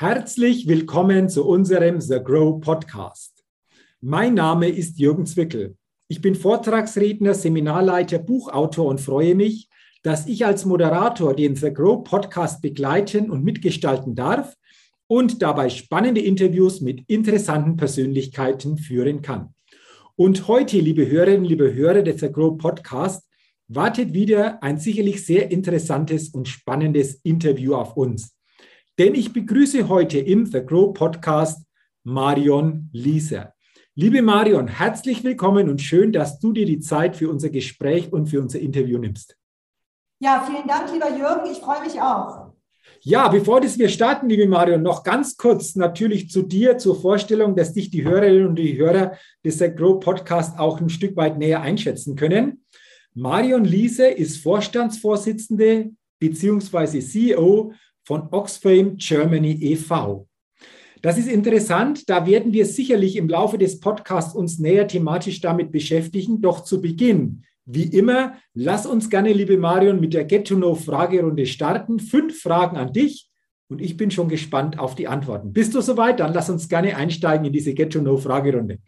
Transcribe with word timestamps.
Herzlich 0.00 0.68
willkommen 0.68 1.28
zu 1.28 1.44
unserem 1.44 2.00
The 2.00 2.20
Grow 2.22 2.60
Podcast. 2.60 3.42
Mein 4.00 4.34
Name 4.34 4.68
ist 4.68 5.00
Jürgen 5.00 5.26
Zwickel. 5.26 5.76
Ich 6.06 6.20
bin 6.20 6.36
Vortragsredner, 6.36 7.34
Seminarleiter, 7.34 8.20
Buchautor 8.20 8.86
und 8.86 9.00
freue 9.00 9.34
mich, 9.34 9.68
dass 10.04 10.28
ich 10.28 10.46
als 10.46 10.64
Moderator 10.64 11.34
den 11.34 11.56
The 11.56 11.74
Grow 11.74 12.04
Podcast 12.04 12.62
begleiten 12.62 13.28
und 13.28 13.42
mitgestalten 13.42 14.14
darf 14.14 14.54
und 15.08 15.42
dabei 15.42 15.68
spannende 15.68 16.20
Interviews 16.20 16.80
mit 16.80 17.02
interessanten 17.08 17.76
Persönlichkeiten 17.76 18.78
führen 18.78 19.20
kann. 19.20 19.52
Und 20.14 20.46
heute, 20.46 20.78
liebe 20.78 21.10
Hörerinnen, 21.10 21.44
liebe 21.44 21.74
Hörer 21.74 22.02
des 22.02 22.20
The 22.20 22.30
Grow 22.30 22.56
Podcast, 22.56 23.28
wartet 23.66 24.12
wieder 24.12 24.62
ein 24.62 24.78
sicherlich 24.78 25.26
sehr 25.26 25.50
interessantes 25.50 26.28
und 26.28 26.46
spannendes 26.46 27.14
Interview 27.24 27.74
auf 27.74 27.96
uns. 27.96 28.37
Denn 28.98 29.14
ich 29.14 29.32
begrüße 29.32 29.88
heute 29.88 30.18
im 30.18 30.44
The 30.44 30.60
Grow 30.60 30.92
Podcast 30.92 31.64
Marion 32.02 32.90
Lieser. 32.92 33.54
Liebe 33.94 34.22
Marion, 34.22 34.66
herzlich 34.66 35.22
willkommen 35.22 35.68
und 35.70 35.80
schön, 35.80 36.10
dass 36.10 36.40
du 36.40 36.52
dir 36.52 36.66
die 36.66 36.80
Zeit 36.80 37.14
für 37.14 37.30
unser 37.30 37.48
Gespräch 37.48 38.12
und 38.12 38.26
für 38.26 38.40
unser 38.40 38.58
Interview 38.58 38.98
nimmst. 38.98 39.36
Ja, 40.18 40.44
vielen 40.44 40.66
Dank, 40.66 40.92
lieber 40.92 41.16
Jürgen. 41.16 41.48
Ich 41.48 41.58
freue 41.58 41.80
mich 41.82 42.00
auch. 42.00 42.50
Ja, 43.02 43.28
bevor 43.28 43.60
das 43.60 43.78
wir 43.78 43.88
starten, 43.88 44.28
liebe 44.28 44.48
Marion, 44.48 44.82
noch 44.82 45.04
ganz 45.04 45.36
kurz 45.36 45.76
natürlich 45.76 46.28
zu 46.28 46.42
dir, 46.42 46.76
zur 46.76 47.00
Vorstellung, 47.00 47.54
dass 47.54 47.72
dich 47.72 47.90
die 47.90 48.02
Hörerinnen 48.02 48.48
und 48.48 48.56
die 48.56 48.76
Hörer 48.76 49.12
des 49.44 49.58
The 49.58 49.72
Grow 49.72 50.00
Podcast 50.00 50.58
auch 50.58 50.80
ein 50.80 50.88
Stück 50.88 51.16
weit 51.16 51.38
näher 51.38 51.60
einschätzen 51.60 52.16
können. 52.16 52.64
Marion 53.14 53.64
Liese 53.64 54.08
ist 54.08 54.42
Vorstandsvorsitzende 54.42 55.92
bzw. 56.18 56.98
CEO 56.98 57.72
von 58.08 58.26
Oxfam 58.30 58.96
Germany 58.96 59.52
e.V. 59.60 60.26
Das 61.02 61.18
ist 61.18 61.28
interessant, 61.28 62.08
da 62.08 62.26
werden 62.26 62.54
wir 62.54 62.64
sicherlich 62.64 63.16
im 63.16 63.28
Laufe 63.28 63.58
des 63.58 63.80
Podcasts 63.80 64.34
uns 64.34 64.58
näher 64.58 64.88
thematisch 64.88 65.42
damit 65.42 65.70
beschäftigen. 65.72 66.40
Doch 66.40 66.64
zu 66.64 66.80
Beginn, 66.80 67.44
wie 67.66 67.84
immer, 67.84 68.38
lass 68.54 68.86
uns 68.86 69.10
gerne, 69.10 69.34
liebe 69.34 69.58
Marion, 69.58 70.00
mit 70.00 70.14
der 70.14 70.24
Get-to-Know-Fragerunde 70.24 71.44
starten. 71.44 72.00
Fünf 72.00 72.40
Fragen 72.40 72.78
an 72.78 72.94
dich 72.94 73.30
und 73.68 73.82
ich 73.82 73.98
bin 73.98 74.10
schon 74.10 74.30
gespannt 74.30 74.78
auf 74.78 74.94
die 74.94 75.06
Antworten. 75.06 75.52
Bist 75.52 75.74
du 75.74 75.82
soweit? 75.82 76.18
Dann 76.20 76.32
lass 76.32 76.48
uns 76.48 76.66
gerne 76.66 76.96
einsteigen 76.96 77.44
in 77.44 77.52
diese 77.52 77.74
Get-to-Know-Fragerunde. 77.74 78.78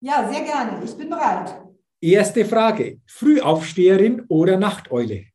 Ja, 0.00 0.26
sehr 0.32 0.42
gerne. 0.42 0.82
Ich 0.82 0.94
bin 0.94 1.10
bereit. 1.10 1.54
Erste 2.00 2.46
Frage: 2.46 2.98
Frühaufsteherin 3.04 4.22
oder 4.28 4.56
Nachteule? 4.56 5.33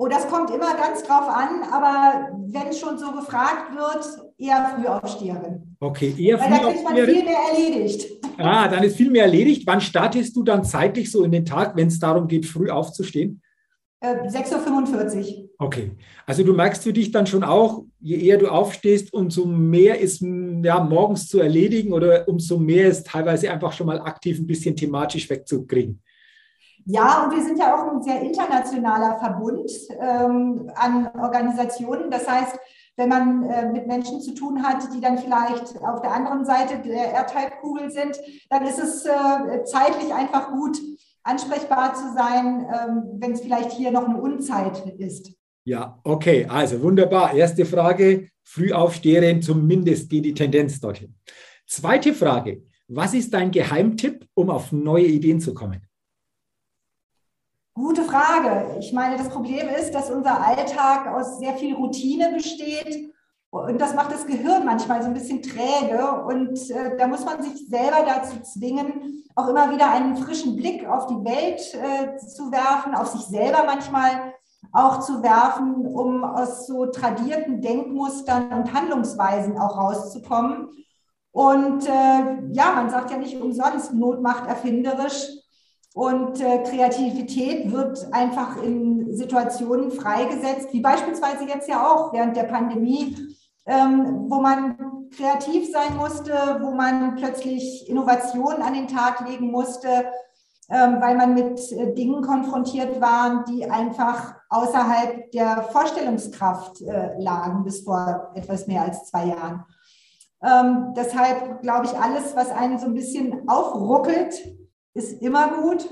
Oh, 0.00 0.06
das 0.06 0.28
kommt 0.28 0.50
immer 0.50 0.76
ganz 0.76 1.02
drauf 1.02 1.28
an, 1.28 1.64
aber 1.72 2.30
wenn 2.46 2.72
schon 2.72 2.96
so 2.98 3.10
gefragt 3.10 3.74
wird, 3.74 4.30
eher 4.38 4.76
Frühaufsteherin. 4.76 5.76
Okay, 5.80 6.14
eher 6.16 6.38
Weil 6.38 6.50
da 6.50 6.58
kriegt 6.58 6.84
man 6.84 6.94
viel 6.94 7.24
mehr 7.24 7.38
erledigt. 7.52 8.06
Ah, 8.38 8.68
dann 8.68 8.84
ist 8.84 8.96
viel 8.96 9.10
mehr 9.10 9.24
erledigt. 9.24 9.66
Wann 9.66 9.80
startest 9.80 10.36
du 10.36 10.44
dann 10.44 10.62
zeitlich 10.62 11.10
so 11.10 11.24
in 11.24 11.32
den 11.32 11.44
Tag, 11.44 11.74
wenn 11.74 11.88
es 11.88 11.98
darum 11.98 12.28
geht, 12.28 12.46
früh 12.46 12.70
aufzustehen? 12.70 13.42
Äh, 13.98 14.28
6.45 14.28 15.16
Uhr. 15.16 15.48
Okay, 15.58 15.90
also 16.24 16.44
du 16.44 16.52
merkst 16.52 16.84
für 16.84 16.92
dich 16.92 17.10
dann 17.10 17.26
schon 17.26 17.42
auch, 17.42 17.82
je 17.98 18.18
eher 18.18 18.38
du 18.38 18.46
aufstehst, 18.46 19.12
umso 19.12 19.46
mehr 19.46 19.98
ist 19.98 20.22
ja, 20.22 20.78
morgens 20.78 21.26
zu 21.26 21.40
erledigen 21.40 21.92
oder 21.92 22.28
umso 22.28 22.56
mehr 22.56 22.86
ist 22.86 23.08
teilweise 23.08 23.50
einfach 23.50 23.72
schon 23.72 23.88
mal 23.88 24.00
aktiv 24.00 24.38
ein 24.38 24.46
bisschen 24.46 24.76
thematisch 24.76 25.28
wegzukriegen. 25.28 26.00
Ja, 26.84 27.24
und 27.24 27.36
wir 27.36 27.42
sind 27.42 27.58
ja 27.58 27.74
auch 27.74 27.92
ein 27.92 28.02
sehr 28.02 28.20
internationaler 28.20 29.18
Verbund 29.18 29.70
ähm, 30.00 30.70
an 30.74 31.10
Organisationen. 31.18 32.10
Das 32.10 32.28
heißt, 32.28 32.58
wenn 32.96 33.08
man 33.08 33.44
äh, 33.44 33.70
mit 33.70 33.86
Menschen 33.86 34.20
zu 34.20 34.34
tun 34.34 34.62
hat, 34.62 34.92
die 34.94 35.00
dann 35.00 35.18
vielleicht 35.18 35.80
auf 35.82 36.00
der 36.00 36.12
anderen 36.12 36.44
Seite 36.44 36.78
der 36.78 37.12
Erdhalbkugel 37.12 37.90
sind, 37.90 38.18
dann 38.50 38.66
ist 38.66 38.78
es 38.78 39.04
äh, 39.06 39.64
zeitlich 39.64 40.12
einfach 40.12 40.50
gut, 40.50 40.78
ansprechbar 41.22 41.94
zu 41.94 42.12
sein, 42.14 42.66
ähm, 42.72 43.02
wenn 43.20 43.32
es 43.32 43.40
vielleicht 43.40 43.72
hier 43.72 43.90
noch 43.92 44.08
eine 44.08 44.20
Unzeit 44.20 44.84
ist. 44.98 45.32
Ja, 45.64 46.00
okay, 46.02 46.46
also 46.48 46.82
wunderbar. 46.82 47.34
Erste 47.34 47.66
Frage, 47.66 48.28
Frühaufsteherin, 48.42 49.42
zumindest 49.42 50.08
geht 50.08 50.24
die 50.24 50.32
Tendenz 50.34 50.80
dorthin. 50.80 51.14
Zweite 51.66 52.14
Frage, 52.14 52.62
was 52.88 53.12
ist 53.12 53.34
dein 53.34 53.50
Geheimtipp, 53.50 54.26
um 54.32 54.48
auf 54.48 54.72
neue 54.72 55.04
Ideen 55.04 55.40
zu 55.40 55.52
kommen? 55.52 55.82
Gute 57.78 58.02
Frage. 58.02 58.76
Ich 58.80 58.92
meine, 58.92 59.16
das 59.16 59.28
Problem 59.28 59.68
ist, 59.68 59.94
dass 59.94 60.10
unser 60.10 60.44
Alltag 60.44 61.06
aus 61.14 61.38
sehr 61.38 61.54
viel 61.54 61.76
Routine 61.76 62.32
besteht. 62.34 63.14
Und 63.50 63.80
das 63.80 63.94
macht 63.94 64.10
das 64.10 64.26
Gehirn 64.26 64.64
manchmal 64.64 65.00
so 65.00 65.06
ein 65.06 65.14
bisschen 65.14 65.42
träge. 65.42 66.24
Und 66.26 66.58
äh, 66.70 66.96
da 66.96 67.06
muss 67.06 67.24
man 67.24 67.40
sich 67.40 67.68
selber 67.68 67.98
dazu 68.04 68.40
zwingen, 68.40 69.22
auch 69.36 69.46
immer 69.46 69.70
wieder 69.70 69.92
einen 69.92 70.16
frischen 70.16 70.56
Blick 70.56 70.88
auf 70.88 71.06
die 71.06 71.24
Welt 71.24 71.72
äh, 71.74 72.16
zu 72.16 72.50
werfen, 72.50 72.96
auf 72.96 73.06
sich 73.12 73.20
selber 73.20 73.62
manchmal 73.64 74.34
auch 74.72 74.98
zu 74.98 75.22
werfen, 75.22 75.86
um 75.86 76.24
aus 76.24 76.66
so 76.66 76.86
tradierten 76.86 77.62
Denkmustern 77.62 78.52
und 78.54 78.74
Handlungsweisen 78.74 79.56
auch 79.56 79.78
rauszukommen. 79.78 80.68
Und 81.30 81.86
äh, 81.86 82.42
ja, 82.50 82.72
man 82.74 82.90
sagt 82.90 83.12
ja 83.12 83.18
nicht 83.18 83.40
umsonst, 83.40 83.94
Not 83.94 84.20
macht 84.20 84.48
erfinderisch. 84.48 85.28
Und 85.94 86.40
äh, 86.40 86.62
Kreativität 86.62 87.72
wird 87.72 88.12
einfach 88.12 88.62
in 88.62 89.16
Situationen 89.16 89.90
freigesetzt, 89.90 90.72
wie 90.72 90.80
beispielsweise 90.80 91.44
jetzt 91.44 91.68
ja 91.68 91.86
auch 91.86 92.12
während 92.12 92.36
der 92.36 92.44
Pandemie, 92.44 93.16
ähm, 93.66 94.26
wo 94.28 94.40
man 94.40 94.76
kreativ 95.16 95.70
sein 95.72 95.96
musste, 95.96 96.32
wo 96.60 96.72
man 96.72 97.16
plötzlich 97.16 97.88
Innovationen 97.88 98.62
an 98.62 98.74
den 98.74 98.88
Tag 98.88 99.26
legen 99.28 99.50
musste, 99.50 99.88
ähm, 100.70 101.00
weil 101.00 101.16
man 101.16 101.34
mit 101.34 101.72
äh, 101.72 101.94
Dingen 101.94 102.22
konfrontiert 102.22 103.00
war, 103.00 103.44
die 103.48 103.68
einfach 103.70 104.34
außerhalb 104.50 105.30
der 105.32 105.62
Vorstellungskraft 105.72 106.82
äh, 106.82 107.18
lagen 107.18 107.64
bis 107.64 107.84
vor 107.84 108.32
etwas 108.34 108.66
mehr 108.66 108.82
als 108.82 109.06
zwei 109.06 109.26
Jahren. 109.26 109.64
Ähm, 110.42 110.92
deshalb 110.94 111.62
glaube 111.62 111.86
ich, 111.86 111.98
alles, 111.98 112.36
was 112.36 112.50
einen 112.50 112.78
so 112.78 112.86
ein 112.86 112.94
bisschen 112.94 113.48
aufruckelt, 113.48 114.34
ist 114.94 115.22
immer 115.22 115.60
gut. 115.62 115.88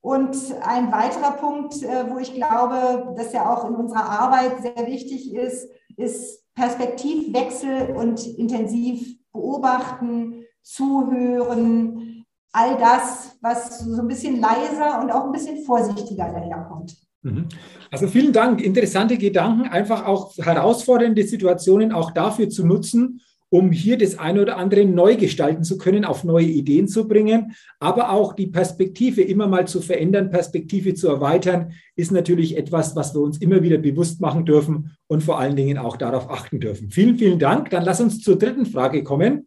Und 0.00 0.36
ein 0.62 0.90
weiterer 0.90 1.32
Punkt, 1.32 1.80
äh, 1.82 2.10
wo 2.10 2.18
ich 2.18 2.34
glaube, 2.34 3.14
dass 3.16 3.32
ja 3.32 3.52
auch 3.52 3.68
in 3.68 3.76
unserer 3.76 4.08
Arbeit 4.08 4.60
sehr 4.60 4.86
wichtig 4.86 5.32
ist, 5.32 5.68
ist 5.96 6.44
Perspektivwechsel 6.54 7.94
und 7.94 8.26
intensiv 8.26 9.16
beobachten, 9.32 10.44
zuhören, 10.62 12.24
all 12.52 12.76
das, 12.78 13.38
was 13.40 13.78
so 13.80 14.02
ein 14.02 14.08
bisschen 14.08 14.40
leiser 14.40 15.00
und 15.00 15.10
auch 15.10 15.24
ein 15.24 15.32
bisschen 15.32 15.64
vorsichtiger 15.64 16.28
daherkommt. 16.30 16.96
Mhm. 17.22 17.48
Also 17.90 18.08
vielen 18.08 18.32
Dank. 18.32 18.60
Interessante 18.60 19.16
Gedanken, 19.16 19.68
einfach 19.68 20.06
auch 20.06 20.36
herausfordernde 20.36 21.22
Situationen 21.22 21.92
auch 21.92 22.10
dafür 22.10 22.48
zu 22.48 22.66
nutzen, 22.66 23.20
um 23.52 23.70
hier 23.70 23.98
das 23.98 24.18
eine 24.18 24.40
oder 24.40 24.56
andere 24.56 24.86
neu 24.86 25.14
gestalten 25.16 25.62
zu 25.62 25.76
können, 25.76 26.06
auf 26.06 26.24
neue 26.24 26.46
Ideen 26.46 26.88
zu 26.88 27.06
bringen, 27.06 27.54
aber 27.80 28.10
auch 28.10 28.32
die 28.32 28.46
Perspektive 28.46 29.20
immer 29.20 29.46
mal 29.46 29.68
zu 29.68 29.82
verändern, 29.82 30.30
Perspektive 30.30 30.94
zu 30.94 31.08
erweitern, 31.08 31.74
ist 31.94 32.12
natürlich 32.12 32.56
etwas, 32.56 32.96
was 32.96 33.14
wir 33.14 33.20
uns 33.20 33.36
immer 33.36 33.62
wieder 33.62 33.76
bewusst 33.76 34.22
machen 34.22 34.46
dürfen 34.46 34.96
und 35.06 35.22
vor 35.22 35.38
allen 35.38 35.54
Dingen 35.54 35.76
auch 35.76 35.98
darauf 35.98 36.30
achten 36.30 36.60
dürfen. 36.60 36.90
Vielen, 36.90 37.18
vielen 37.18 37.38
Dank. 37.38 37.68
Dann 37.68 37.84
lass 37.84 38.00
uns 38.00 38.22
zur 38.22 38.38
dritten 38.38 38.64
Frage 38.64 39.04
kommen. 39.04 39.46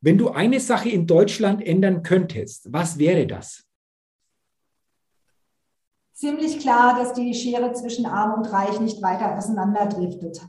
Wenn 0.00 0.16
du 0.16 0.28
eine 0.28 0.60
Sache 0.60 0.88
in 0.88 1.08
Deutschland 1.08 1.60
ändern 1.60 2.04
könntest, 2.04 2.72
was 2.72 3.00
wäre 3.00 3.26
das? 3.26 3.64
Ziemlich 6.12 6.60
klar, 6.60 6.96
dass 6.96 7.14
die 7.14 7.34
Schere 7.34 7.72
zwischen 7.72 8.06
Arm 8.06 8.40
und 8.40 8.52
Reich 8.52 8.78
nicht 8.78 9.02
weiter 9.02 9.36
auseinanderdriftet. 9.36 10.40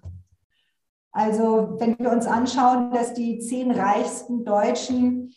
Also 1.11 1.75
wenn 1.79 1.97
wir 1.99 2.11
uns 2.11 2.25
anschauen, 2.25 2.91
dass 2.91 3.13
die 3.13 3.39
zehn 3.39 3.71
reichsten 3.71 4.45
Deutschen 4.45 5.33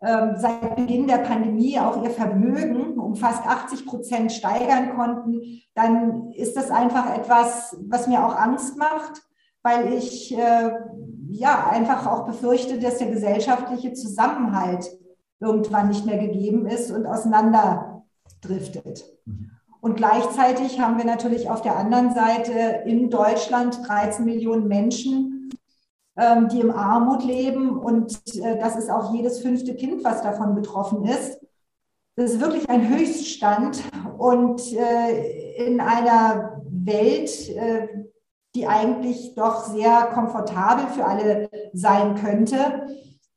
ähm, 0.00 0.36
seit 0.36 0.76
Beginn 0.76 1.08
der 1.08 1.18
Pandemie 1.18 1.80
auch 1.80 2.04
ihr 2.04 2.10
Vermögen 2.10 2.98
um 2.98 3.16
fast 3.16 3.44
80 3.44 3.84
Prozent 3.86 4.30
steigern 4.32 4.94
konnten, 4.96 5.60
dann 5.74 6.30
ist 6.30 6.56
das 6.56 6.70
einfach 6.70 7.12
etwas, 7.16 7.76
was 7.88 8.06
mir 8.06 8.24
auch 8.24 8.36
Angst 8.36 8.78
macht, 8.78 9.22
weil 9.62 9.92
ich 9.92 10.32
äh, 10.36 10.70
ja 11.30 11.68
einfach 11.68 12.06
auch 12.06 12.26
befürchte, 12.26 12.78
dass 12.78 12.98
der 12.98 13.10
gesellschaftliche 13.10 13.92
Zusammenhalt 13.92 14.88
irgendwann 15.40 15.88
nicht 15.88 16.06
mehr 16.06 16.18
gegeben 16.18 16.66
ist 16.66 16.92
und 16.92 17.06
auseinanderdriftet. 17.06 19.04
Mhm. 19.24 19.57
Und 19.80 19.96
gleichzeitig 19.96 20.80
haben 20.80 20.98
wir 20.98 21.04
natürlich 21.04 21.48
auf 21.48 21.62
der 21.62 21.76
anderen 21.76 22.12
Seite 22.12 22.82
in 22.84 23.10
Deutschland 23.10 23.86
13 23.86 24.24
Millionen 24.24 24.66
Menschen, 24.66 25.50
ähm, 26.16 26.48
die 26.48 26.60
im 26.60 26.72
Armut 26.72 27.24
leben. 27.24 27.78
Und 27.78 28.20
äh, 28.36 28.58
das 28.58 28.76
ist 28.76 28.90
auch 28.90 29.14
jedes 29.14 29.40
fünfte 29.40 29.74
Kind, 29.76 30.02
was 30.02 30.22
davon 30.22 30.54
betroffen 30.54 31.04
ist. 31.04 31.40
Das 32.16 32.32
ist 32.32 32.40
wirklich 32.40 32.68
ein 32.68 32.88
Höchststand. 32.88 33.80
Und 34.18 34.60
äh, 34.72 35.64
in 35.64 35.80
einer 35.80 36.60
Welt, 36.68 37.48
äh, 37.50 37.86
die 38.56 38.66
eigentlich 38.66 39.34
doch 39.36 39.64
sehr 39.64 40.08
komfortabel 40.12 40.88
für 40.88 41.04
alle 41.04 41.48
sein 41.72 42.16
könnte, 42.16 42.88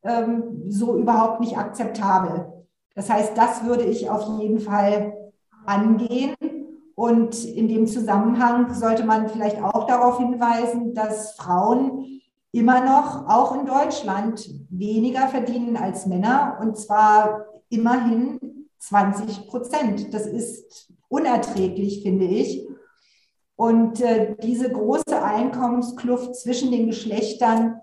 ähm, 0.04 0.64
so 0.70 0.98
überhaupt 0.98 1.42
nicht 1.42 1.58
akzeptabel. 1.58 2.66
Das 2.96 3.10
heißt, 3.10 3.38
das 3.38 3.64
würde 3.64 3.84
ich 3.84 4.10
auf 4.10 4.40
jeden 4.40 4.60
Fall 4.60 5.14
angehen. 5.66 6.36
Und 6.96 7.46
in 7.46 7.68
dem 7.68 7.88
Zusammenhang 7.88 8.74
sollte 8.74 9.04
man 9.04 9.30
vielleicht 9.30 9.62
auch 9.62 9.88
darauf 9.88 10.20
hinweisen, 10.20 10.94
dass 10.94 11.34
Frauen 11.34 12.22
immer 12.52 12.82
noch, 12.82 13.28
auch 13.28 13.56
in 13.56 13.66
Deutschland, 13.66 14.50
weniger 14.70 15.28
verdienen 15.28 15.78
als 15.78 16.06
Männer. 16.06 16.58
Und 16.62 16.78
zwar 16.78 17.46
immerhin 17.70 18.68
20 18.80 19.48
Prozent. 19.48 20.14
Das 20.14 20.26
ist 20.26 20.92
unerträglich, 21.08 22.04
finde 22.04 22.26
ich. 22.26 22.68
Und 23.56 24.02
äh, 24.02 24.36
diese 24.42 24.72
große 24.72 25.22
Einkommenskluft 25.24 26.36
zwischen 26.36 26.72
den 26.72 26.88
Geschlechtern 26.88 27.80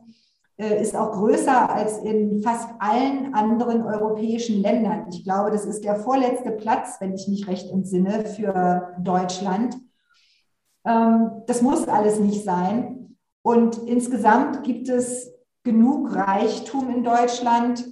ist 0.58 0.96
auch 0.96 1.12
größer 1.12 1.72
als 1.72 1.98
in 1.98 2.42
fast 2.42 2.68
allen 2.80 3.32
anderen 3.32 3.82
europäischen 3.82 4.60
Ländern. 4.60 5.06
Ich 5.10 5.22
glaube, 5.22 5.52
das 5.52 5.64
ist 5.64 5.84
der 5.84 5.94
vorletzte 5.94 6.50
Platz, 6.50 6.96
wenn 6.98 7.14
ich 7.14 7.28
mich 7.28 7.46
recht 7.46 7.70
entsinne, 7.70 8.24
für 8.24 8.94
Deutschland. 8.98 9.76
Ähm, 10.84 11.30
das 11.46 11.62
muss 11.62 11.86
alles 11.86 12.18
nicht 12.18 12.44
sein. 12.44 13.16
Und 13.42 13.78
insgesamt 13.86 14.64
gibt 14.64 14.88
es 14.88 15.32
genug 15.62 16.14
Reichtum 16.14 16.90
in 16.92 17.04
Deutschland, 17.04 17.84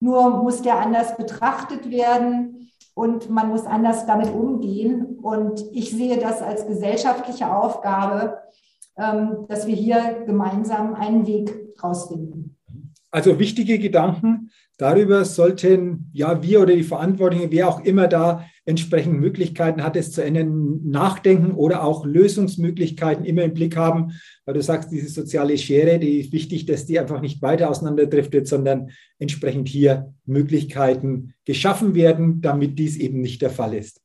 nur 0.00 0.42
muss 0.42 0.62
der 0.62 0.78
anders 0.78 1.16
betrachtet 1.16 1.90
werden 1.90 2.70
und 2.94 3.30
man 3.30 3.50
muss 3.50 3.66
anders 3.66 4.06
damit 4.06 4.32
umgehen. 4.32 5.18
Und 5.22 5.64
ich 5.72 5.90
sehe 5.90 6.18
das 6.18 6.42
als 6.42 6.66
gesellschaftliche 6.66 7.54
Aufgabe, 7.54 8.38
dass 9.48 9.66
wir 9.66 9.74
hier 9.74 10.24
gemeinsam 10.26 10.94
einen 10.94 11.26
Weg 11.26 11.50
rausfinden. 11.82 12.56
Also 13.10 13.38
wichtige 13.40 13.78
Gedanken. 13.78 14.50
Darüber 14.78 15.24
sollten 15.24 16.10
ja 16.12 16.42
wir 16.42 16.62
oder 16.62 16.74
die 16.74 16.84
Verantwortlichen, 16.84 17.50
wer 17.50 17.68
auch 17.68 17.84
immer 17.84 18.06
da 18.06 18.46
entsprechend 18.64 19.20
Möglichkeiten 19.20 19.82
hat, 19.82 19.96
es 19.96 20.12
zu 20.12 20.22
ändern, 20.22 20.80
nachdenken 20.84 21.52
oder 21.52 21.82
auch 21.82 22.06
Lösungsmöglichkeiten 22.06 23.24
immer 23.24 23.42
im 23.42 23.52
Blick 23.52 23.76
haben. 23.76 24.12
Weil 24.46 24.54
du 24.54 24.62
sagst, 24.62 24.92
diese 24.92 25.08
soziale 25.08 25.58
Schere, 25.58 25.98
die 25.98 26.20
ist 26.20 26.32
wichtig, 26.32 26.66
dass 26.66 26.86
die 26.86 27.00
einfach 27.00 27.20
nicht 27.20 27.42
weiter 27.42 27.68
auseinanderdriftet, 27.68 28.46
sondern 28.46 28.90
entsprechend 29.18 29.68
hier 29.68 30.14
Möglichkeiten 30.24 31.34
geschaffen 31.44 31.94
werden, 31.94 32.40
damit 32.40 32.78
dies 32.78 32.96
eben 32.96 33.20
nicht 33.20 33.42
der 33.42 33.50
Fall 33.50 33.74
ist. 33.74 34.00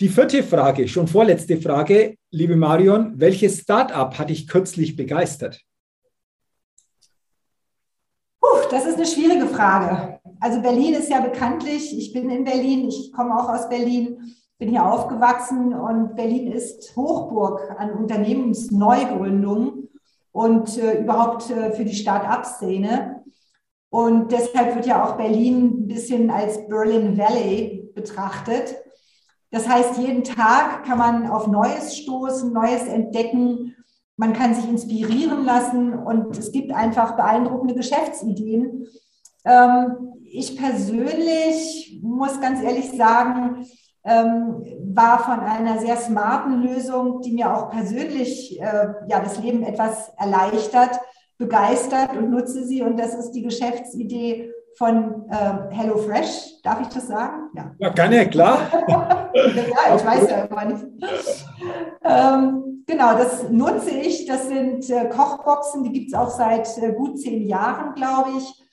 Die 0.00 0.08
vierte 0.08 0.44
Frage, 0.44 0.86
schon 0.86 1.08
vorletzte 1.08 1.56
Frage, 1.56 2.17
liebe 2.30 2.56
Marion, 2.56 3.14
welches 3.18 3.60
Startup 3.60 4.16
hat 4.18 4.30
dich 4.30 4.48
kürzlich 4.48 4.96
begeistert? 4.96 5.60
Puh, 8.40 8.68
das 8.70 8.86
ist 8.86 8.96
eine 8.96 9.06
schwierige 9.06 9.46
Frage. 9.46 10.20
Also 10.40 10.60
Berlin 10.60 10.94
ist 10.94 11.10
ja 11.10 11.20
bekanntlich, 11.20 11.96
ich 11.96 12.12
bin 12.12 12.30
in 12.30 12.44
Berlin, 12.44 12.88
ich 12.88 13.12
komme 13.12 13.36
auch 13.36 13.48
aus 13.48 13.68
Berlin, 13.68 14.34
bin 14.58 14.70
hier 14.70 14.84
aufgewachsen 14.84 15.72
und 15.72 16.16
Berlin 16.16 16.52
ist 16.52 16.94
Hochburg 16.96 17.74
an 17.78 17.92
Unternehmensneugründungen 17.92 19.88
und 20.32 20.78
äh, 20.78 21.00
überhaupt 21.00 21.50
äh, 21.50 21.72
für 21.72 21.84
die 21.84 21.94
Start-up-Szene. 21.94 23.24
Und 23.90 24.32
deshalb 24.32 24.74
wird 24.74 24.86
ja 24.86 25.04
auch 25.04 25.16
Berlin 25.16 25.84
ein 25.84 25.86
bisschen 25.86 26.30
als 26.30 26.68
Berlin 26.68 27.16
Valley 27.16 27.90
betrachtet. 27.94 28.76
Das 29.50 29.68
heißt, 29.68 29.98
jeden 29.98 30.24
Tag 30.24 30.84
kann 30.84 30.98
man 30.98 31.30
auf 31.30 31.46
Neues 31.46 31.96
stoßen, 31.96 32.52
Neues 32.52 32.86
entdecken. 32.86 33.74
Man 34.16 34.32
kann 34.32 34.54
sich 34.54 34.68
inspirieren 34.68 35.44
lassen 35.44 35.94
und 35.94 36.36
es 36.36 36.52
gibt 36.52 36.72
einfach 36.72 37.16
beeindruckende 37.16 37.74
Geschäftsideen. 37.74 38.86
Ähm, 39.44 40.12
ich 40.24 40.56
persönlich 40.56 42.00
muss 42.02 42.40
ganz 42.40 42.62
ehrlich 42.62 42.90
sagen, 42.92 43.66
ähm, 44.04 44.64
war 44.94 45.20
von 45.20 45.40
einer 45.40 45.78
sehr 45.78 45.96
smarten 45.96 46.62
Lösung, 46.62 47.20
die 47.22 47.32
mir 47.32 47.54
auch 47.54 47.70
persönlich 47.70 48.60
äh, 48.60 48.88
ja, 49.08 49.20
das 49.20 49.38
Leben 49.40 49.62
etwas 49.62 50.12
erleichtert, 50.16 51.00
begeistert 51.38 52.16
und 52.16 52.30
nutze 52.30 52.64
sie. 52.64 52.82
Und 52.82 52.98
das 52.98 53.14
ist 53.14 53.32
die 53.32 53.42
Geschäftsidee 53.42 54.52
von 54.78 55.28
äh, 55.28 55.74
HelloFresh. 55.74 56.62
Darf 56.62 56.80
ich 56.80 56.86
das 56.88 57.08
sagen? 57.08 57.50
Ja, 57.54 57.72
ja 57.78 57.88
gerne, 57.88 58.30
klar. 58.30 58.60
ja, 59.34 59.96
ich 59.96 60.06
weiß 60.06 60.30
ja 60.30 60.44
immer 60.44 60.64
nicht. 60.66 60.86
Ähm, 62.04 62.84
genau, 62.86 63.18
das 63.18 63.50
nutze 63.50 63.90
ich. 63.90 64.26
Das 64.26 64.46
sind 64.46 64.88
äh, 64.88 65.08
Kochboxen, 65.08 65.82
die 65.82 65.92
gibt 65.92 66.08
es 66.08 66.14
auch 66.14 66.30
seit 66.30 66.78
äh, 66.78 66.92
gut 66.92 67.18
zehn 67.18 67.48
Jahren, 67.48 67.94
glaube 67.94 68.30
ich. 68.38 68.64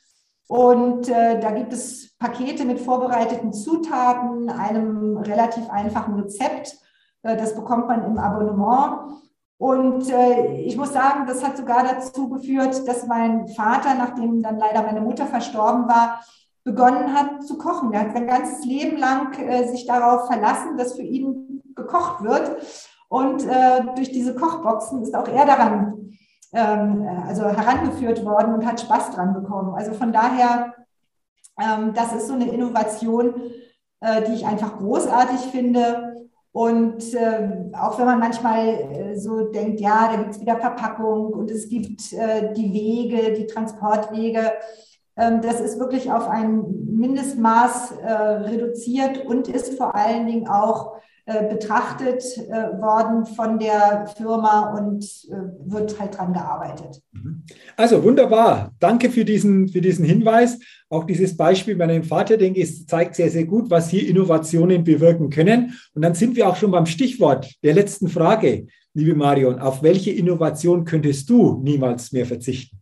Und 0.47 1.09
äh, 1.09 1.39
da 1.39 1.49
gibt 1.49 1.73
es 1.73 2.15
Pakete 2.19 2.65
mit 2.65 2.79
vorbereiteten 2.79 3.51
Zutaten, 3.51 4.47
einem 4.49 5.17
relativ 5.17 5.67
einfachen 5.71 6.19
Rezept. 6.19 6.77
Äh, 7.23 7.35
das 7.35 7.55
bekommt 7.55 7.87
man 7.87 8.03
im 8.03 8.19
Abonnement. 8.19 9.23
Und 9.57 10.09
äh, 10.09 10.57
ich 10.61 10.75
muss 10.75 10.91
sagen, 10.91 11.25
das 11.27 11.43
hat 11.45 11.57
sogar 11.57 11.83
dazu 11.83 12.29
geführt, 12.29 12.87
dass 12.87 13.07
mein 13.07 13.47
Vater, 13.47 13.95
nachdem 13.95 14.41
dann 14.43 14.59
leider 14.59 14.83
meine 14.83 15.01
Mutter 15.01 15.25
verstorben 15.25 15.87
war, 15.87 16.21
begonnen 16.63 17.13
hat 17.13 17.43
zu 17.43 17.57
kochen. 17.57 17.93
Er 17.93 18.01
hat 18.01 18.13
sein 18.13 18.27
ganzes 18.27 18.65
Leben 18.65 18.97
lang 18.97 19.33
äh, 19.39 19.67
sich 19.67 19.85
darauf 19.85 20.27
verlassen, 20.27 20.77
dass 20.77 20.95
für 20.95 21.03
ihn 21.03 21.61
gekocht 21.75 22.23
wird. 22.23 22.57
Und 23.07 23.45
äh, 23.45 23.83
durch 23.95 24.11
diese 24.11 24.35
Kochboxen 24.35 25.01
ist 25.03 25.15
auch 25.15 25.27
er 25.27 25.45
daran 25.45 26.09
ähm, 26.53 27.07
also 27.27 27.45
herangeführt 27.45 28.25
worden 28.25 28.55
und 28.55 28.65
hat 28.65 28.81
Spaß 28.81 29.11
dran 29.11 29.33
bekommen. 29.33 29.75
Also 29.75 29.93
von 29.93 30.11
daher, 30.11 30.73
ähm, 31.61 31.93
das 31.93 32.13
ist 32.13 32.27
so 32.27 32.33
eine 32.33 32.49
Innovation, 32.49 33.35
äh, 34.01 34.23
die 34.23 34.33
ich 34.33 34.45
einfach 34.45 34.77
großartig 34.77 35.51
finde 35.51 36.27
und 36.55 37.13
äh, 37.13 37.49
auch 37.73 37.99
wenn 37.99 38.05
man 38.05 38.19
manchmal 38.19 38.65
äh, 38.69 39.19
so 39.19 39.51
denkt, 39.51 39.81
ja, 39.81 40.07
da 40.09 40.15
gibt 40.15 40.31
es 40.31 40.39
wieder 40.39 40.55
Verpackung 40.55 41.33
und 41.33 41.51
es 41.51 41.67
gibt 41.67 42.13
äh, 42.13 42.53
die 42.53 42.71
Wege, 42.71 43.33
die 43.33 43.45
Transportwege, 43.45 44.53
ähm, 45.17 45.41
das 45.41 45.59
ist 45.59 45.77
wirklich 45.79 46.09
auf 46.13 46.29
ein 46.29 46.63
Mindestmaß 46.85 47.97
äh, 48.01 48.09
reduziert 48.09 49.25
und 49.25 49.49
ist 49.49 49.73
vor 49.77 49.95
allen 49.95 50.27
Dingen 50.27 50.47
auch 50.47 50.95
betrachtet 51.25 52.23
äh, 52.37 52.79
worden 52.79 53.25
von 53.25 53.57
der 53.57 54.05
Firma 54.15 54.77
und 54.77 55.03
äh, 55.03 55.71
wird 55.71 55.99
halt 55.99 56.15
dran 56.15 56.33
gearbeitet. 56.33 57.01
Mhm. 57.13 57.43
Also 57.75 58.03
wunderbar. 58.03 58.71
Danke 58.79 59.09
für 59.09 59.25
diesen, 59.25 59.67
für 59.67 59.81
diesen 59.81 60.05
Hinweis. 60.05 60.59
Auch 60.87 61.03
dieses 61.03 61.35
Beispiel 61.35 61.75
bei 61.75 61.87
meinem 61.87 62.03
Vater, 62.03 62.37
denke 62.37 62.59
ich, 62.59 62.87
zeigt 62.87 63.15
sehr, 63.15 63.31
sehr 63.31 63.45
gut, 63.45 63.71
was 63.71 63.89
hier 63.89 64.07
Innovationen 64.07 64.83
bewirken 64.83 65.31
können. 65.31 65.73
Und 65.95 66.03
dann 66.03 66.13
sind 66.13 66.35
wir 66.35 66.47
auch 66.47 66.57
schon 66.57 66.69
beim 66.69 66.85
Stichwort 66.85 67.51
der 67.63 67.73
letzten 67.73 68.07
Frage, 68.07 68.67
liebe 68.93 69.15
Marion. 69.15 69.57
Auf 69.57 69.81
welche 69.81 70.11
Innovation 70.11 70.85
könntest 70.85 71.27
du 71.29 71.59
niemals 71.63 72.11
mehr 72.11 72.27
verzichten? 72.27 72.79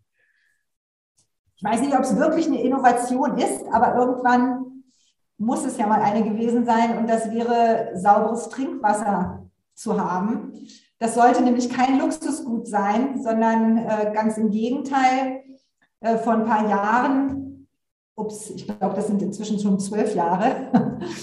Ich 1.56 1.64
weiß 1.64 1.80
nicht, 1.80 1.94
ob 1.94 2.02
es 2.02 2.18
wirklich 2.18 2.48
eine 2.48 2.62
Innovation 2.62 3.38
ist, 3.38 3.64
aber 3.72 3.96
irgendwann 3.96 4.63
muss 5.38 5.66
es 5.66 5.78
ja 5.78 5.88
mal 5.88 6.02
eine 6.02 6.24
gewesen 6.24 6.66
sein 6.66 6.98
und 6.98 7.10
das 7.10 7.32
wäre 7.32 7.92
sauberes 7.96 8.50
Trinkwasser 8.50 9.44
zu 9.74 10.00
haben. 10.00 10.54
Das 11.00 11.16
sollte 11.16 11.44
nämlich 11.44 11.70
kein 11.70 12.00
Luxusgut 12.00 12.68
sein, 12.68 13.22
sondern 13.22 13.78
äh, 13.78 14.12
ganz 14.14 14.38
im 14.38 14.52
Gegenteil. 14.52 15.44
Äh, 16.00 16.18
vor 16.18 16.34
ein 16.34 16.46
paar 16.46 16.70
Jahren, 16.70 17.68
ups, 18.16 18.50
ich 18.52 18.68
glaube, 18.68 18.96
das 18.96 19.08
sind 19.08 19.22
inzwischen 19.22 19.60
schon 19.60 19.80
zwölf 19.80 20.14
Jahre 20.16 20.70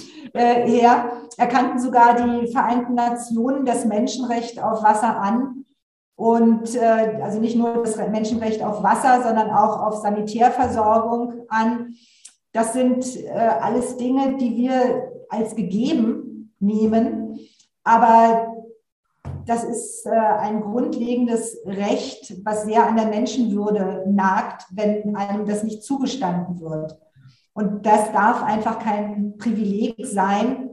äh, 0.33 0.67
her, 0.67 1.13
erkannten 1.37 1.79
sogar 1.79 2.17
die 2.17 2.49
Vereinten 2.49 2.95
Nationen 2.95 3.65
das 3.65 3.85
Menschenrecht 3.85 4.63
auf 4.63 4.83
Wasser 4.83 5.19
an. 5.21 5.65
Und 6.17 6.75
äh, 6.77 7.21
also 7.23 7.41
nicht 7.41 7.57
nur 7.57 7.83
das 7.83 7.97
Menschenrecht 7.97 8.63
auf 8.63 8.83
Wasser, 8.83 9.23
sondern 9.23 9.51
auch 9.51 9.81
auf 9.81 10.03
Sanitärversorgung 10.03 11.47
an. 11.49 11.95
Das 12.53 12.73
sind 12.73 13.17
äh, 13.17 13.31
alles 13.31 13.97
Dinge, 13.97 14.37
die 14.37 14.57
wir 14.57 15.13
als 15.29 15.55
gegeben 15.55 16.53
nehmen. 16.59 17.39
Aber 17.85 18.55
das 19.47 19.65
ist 19.65 20.07
äh, 20.07 20.11
ein 20.11 20.61
grundlegendes 20.61 21.59
Recht, 21.65 22.35
was 22.45 22.65
sehr 22.65 22.87
an 22.87 22.97
der 22.97 23.07
Menschenwürde 23.07 24.05
nagt, 24.09 24.67
wenn 24.73 25.17
einem 25.17 25.47
das 25.47 25.63
nicht 25.63 25.83
zugestanden 25.83 26.61
wird. 26.61 26.99
Und 27.53 27.87
das 27.87 28.13
darf 28.13 28.43
einfach 28.43 28.79
kein 28.79 29.37
Privileg 29.39 29.95
sein. 30.07 30.71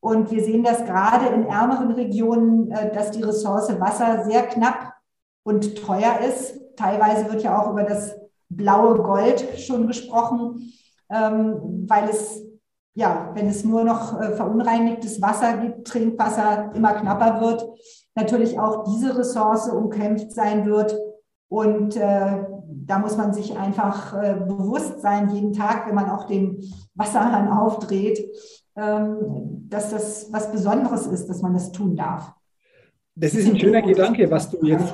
Und 0.00 0.30
wir 0.30 0.44
sehen 0.44 0.62
das 0.62 0.84
gerade 0.84 1.26
in 1.34 1.46
ärmeren 1.46 1.92
Regionen, 1.92 2.70
äh, 2.70 2.92
dass 2.92 3.10
die 3.10 3.22
Ressource 3.22 3.68
Wasser 3.80 4.24
sehr 4.24 4.46
knapp 4.46 4.94
und 5.42 5.76
teuer 5.76 6.20
ist. 6.26 6.58
Teilweise 6.76 7.30
wird 7.30 7.42
ja 7.42 7.60
auch 7.60 7.70
über 7.70 7.82
das 7.82 8.16
blaue 8.48 8.96
Gold 9.02 9.44
schon 9.58 9.86
gesprochen 9.86 10.72
ähm, 11.10 11.86
weil 11.88 12.08
es 12.08 12.42
ja, 12.98 13.30
wenn 13.34 13.46
es 13.46 13.64
nur 13.64 13.84
noch 13.84 14.20
äh, 14.20 14.32
verunreinigtes 14.32 15.22
Wasser 15.22 15.58
gibt, 15.58 15.86
Trinkwasser 15.86 16.72
immer 16.74 16.94
knapper 16.94 17.40
wird, 17.40 17.64
natürlich 18.16 18.58
auch 18.58 18.82
diese 18.92 19.16
Ressource 19.16 19.68
umkämpft 19.68 20.32
sein 20.32 20.66
wird. 20.66 20.98
Und 21.48 21.96
äh, 21.96 22.42
da 22.68 22.98
muss 22.98 23.16
man 23.16 23.32
sich 23.32 23.56
einfach 23.56 24.20
äh, 24.20 24.34
bewusst 24.34 25.00
sein, 25.00 25.30
jeden 25.30 25.52
Tag, 25.52 25.86
wenn 25.86 25.94
man 25.94 26.10
auch 26.10 26.24
den 26.24 26.60
Wasserhahn 26.94 27.48
aufdreht, 27.48 28.18
ähm, 28.74 29.68
dass 29.68 29.90
das 29.90 30.32
was 30.32 30.50
Besonderes 30.50 31.06
ist, 31.06 31.28
dass 31.28 31.40
man 31.40 31.54
das 31.54 31.70
tun 31.70 31.94
darf. 31.94 32.32
Das 33.14 33.32
ist 33.32 33.48
ein 33.48 33.60
schöner 33.60 33.82
Gedanke, 33.82 34.28
was 34.28 34.50
du 34.50 34.66
jetzt 34.66 34.92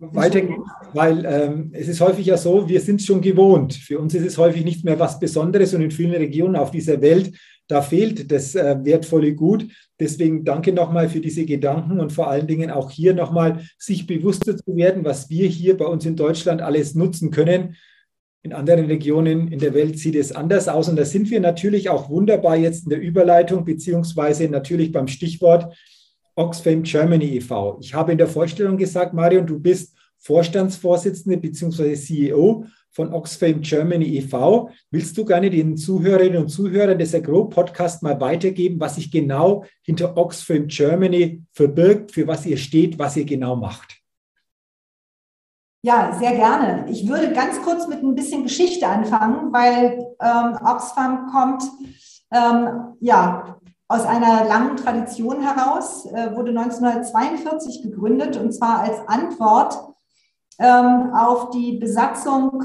weitergibst, 0.00 0.70
weil 0.92 1.24
ähm, 1.24 1.70
es 1.72 1.88
ist 1.88 2.00
häufig 2.00 2.26
ja 2.26 2.36
so, 2.36 2.68
wir 2.68 2.80
sind 2.80 3.00
es 3.00 3.06
schon 3.06 3.20
gewohnt. 3.20 3.74
Für 3.74 3.98
uns 3.98 4.14
ist 4.14 4.24
es 4.24 4.38
häufig 4.38 4.64
nicht 4.64 4.84
mehr 4.84 4.98
was 4.98 5.18
Besonderes 5.20 5.74
und 5.74 5.82
in 5.82 5.90
vielen 5.90 6.14
Regionen 6.14 6.56
auf 6.56 6.70
dieser 6.70 7.00
Welt, 7.00 7.32
da 7.68 7.82
fehlt 7.82 8.32
das 8.32 8.54
äh, 8.54 8.76
wertvolle 8.82 9.34
Gut. 9.34 9.66
Deswegen 10.00 10.44
danke 10.44 10.72
nochmal 10.72 11.08
für 11.08 11.20
diese 11.20 11.44
Gedanken 11.44 12.00
und 12.00 12.12
vor 12.12 12.28
allen 12.28 12.46
Dingen 12.46 12.70
auch 12.70 12.90
hier 12.90 13.14
nochmal 13.14 13.60
sich 13.78 14.06
bewusster 14.06 14.56
zu 14.56 14.76
werden, 14.76 15.04
was 15.04 15.28
wir 15.28 15.46
hier 15.48 15.76
bei 15.76 15.84
uns 15.84 16.06
in 16.06 16.16
Deutschland 16.16 16.62
alles 16.62 16.94
nutzen 16.94 17.30
können. 17.30 17.76
In 18.42 18.52
anderen 18.52 18.86
Regionen 18.86 19.48
in 19.48 19.58
der 19.58 19.74
Welt 19.74 19.98
sieht 19.98 20.14
es 20.14 20.32
anders 20.32 20.68
aus 20.68 20.88
und 20.88 20.96
da 20.96 21.04
sind 21.04 21.28
wir 21.30 21.40
natürlich 21.40 21.90
auch 21.90 22.08
wunderbar 22.08 22.56
jetzt 22.56 22.84
in 22.84 22.90
der 22.90 23.00
Überleitung 23.00 23.64
beziehungsweise 23.64 24.48
natürlich 24.48 24.92
beim 24.92 25.08
Stichwort 25.08 25.74
Oxfam 26.38 26.84
Germany 26.84 27.36
e.V. 27.36 27.78
Ich 27.80 27.92
habe 27.92 28.12
in 28.12 28.18
der 28.18 28.28
Vorstellung 28.28 28.76
gesagt, 28.76 29.12
Marion, 29.12 29.44
du 29.44 29.58
bist 29.58 29.96
Vorstandsvorsitzende 30.18 31.36
bzw. 31.36 31.94
CEO 31.94 32.64
von 32.90 33.12
Oxfam 33.12 33.60
Germany 33.60 34.18
e.V. 34.18 34.70
Willst 34.90 35.18
du 35.18 35.24
gerne 35.24 35.50
den 35.50 35.76
Zuhörerinnen 35.76 36.42
und 36.42 36.48
Zuhörern 36.48 36.98
des 36.98 37.12
Agro-Podcast 37.14 38.04
mal 38.04 38.20
weitergeben, 38.20 38.78
was 38.78 38.94
sich 38.94 39.10
genau 39.10 39.64
hinter 39.82 40.16
Oxfam 40.16 40.68
Germany 40.68 41.42
verbirgt, 41.52 42.12
für 42.12 42.26
was 42.28 42.46
ihr 42.46 42.56
steht, 42.56 42.98
was 43.00 43.16
ihr 43.16 43.24
genau 43.24 43.56
macht? 43.56 43.96
Ja, 45.82 46.16
sehr 46.18 46.36
gerne. 46.36 46.88
Ich 46.88 47.08
würde 47.08 47.32
ganz 47.32 47.60
kurz 47.62 47.88
mit 47.88 48.02
ein 48.02 48.14
bisschen 48.14 48.44
Geschichte 48.44 48.86
anfangen, 48.86 49.52
weil 49.52 49.98
ähm, 50.20 50.58
Oxfam 50.64 51.26
kommt 51.32 51.62
ähm, 52.30 52.94
ja 53.00 53.57
aus 53.88 54.04
einer 54.04 54.44
langen 54.44 54.76
Tradition 54.76 55.40
heraus, 55.40 56.06
äh, 56.06 56.36
wurde 56.36 56.50
1942 56.50 57.82
gegründet 57.82 58.36
und 58.36 58.52
zwar 58.52 58.80
als 58.80 58.96
Antwort 59.06 59.78
ähm, 60.58 61.14
auf 61.14 61.50
die 61.50 61.78
Besatzung 61.78 62.64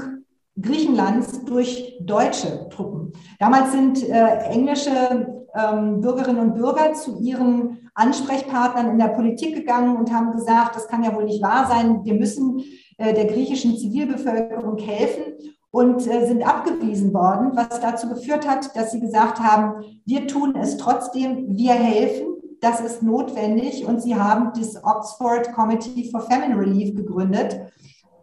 Griechenlands 0.60 1.44
durch 1.44 1.98
deutsche 2.00 2.68
Truppen. 2.68 3.12
Damals 3.40 3.72
sind 3.72 4.08
äh, 4.08 4.38
englische 4.50 5.44
ähm, 5.54 6.00
Bürgerinnen 6.00 6.40
und 6.40 6.54
Bürger 6.54 6.92
zu 6.92 7.18
ihren 7.20 7.90
Ansprechpartnern 7.94 8.90
in 8.90 8.98
der 8.98 9.08
Politik 9.08 9.54
gegangen 9.54 9.96
und 9.96 10.12
haben 10.12 10.32
gesagt, 10.32 10.76
das 10.76 10.88
kann 10.88 11.04
ja 11.04 11.14
wohl 11.14 11.24
nicht 11.24 11.42
wahr 11.42 11.66
sein, 11.68 12.04
wir 12.04 12.14
müssen 12.14 12.62
äh, 12.98 13.14
der 13.14 13.26
griechischen 13.26 13.76
Zivilbevölkerung 13.76 14.78
helfen 14.78 15.34
und 15.74 16.06
äh, 16.06 16.24
sind 16.24 16.46
abgewiesen 16.46 17.12
worden, 17.12 17.50
was 17.54 17.80
dazu 17.80 18.08
geführt 18.08 18.48
hat, 18.48 18.76
dass 18.76 18.92
sie 18.92 19.00
gesagt 19.00 19.40
haben, 19.40 19.84
wir 20.04 20.28
tun 20.28 20.54
es 20.54 20.76
trotzdem, 20.76 21.56
wir 21.56 21.72
helfen, 21.72 22.28
das 22.60 22.80
ist 22.80 23.02
notwendig 23.02 23.84
und 23.84 24.00
sie 24.00 24.14
haben 24.14 24.52
das 24.56 24.76
Oxford 24.84 25.52
Committee 25.52 26.08
for 26.12 26.20
Famine 26.20 26.56
Relief 26.56 26.94
gegründet 26.94 27.60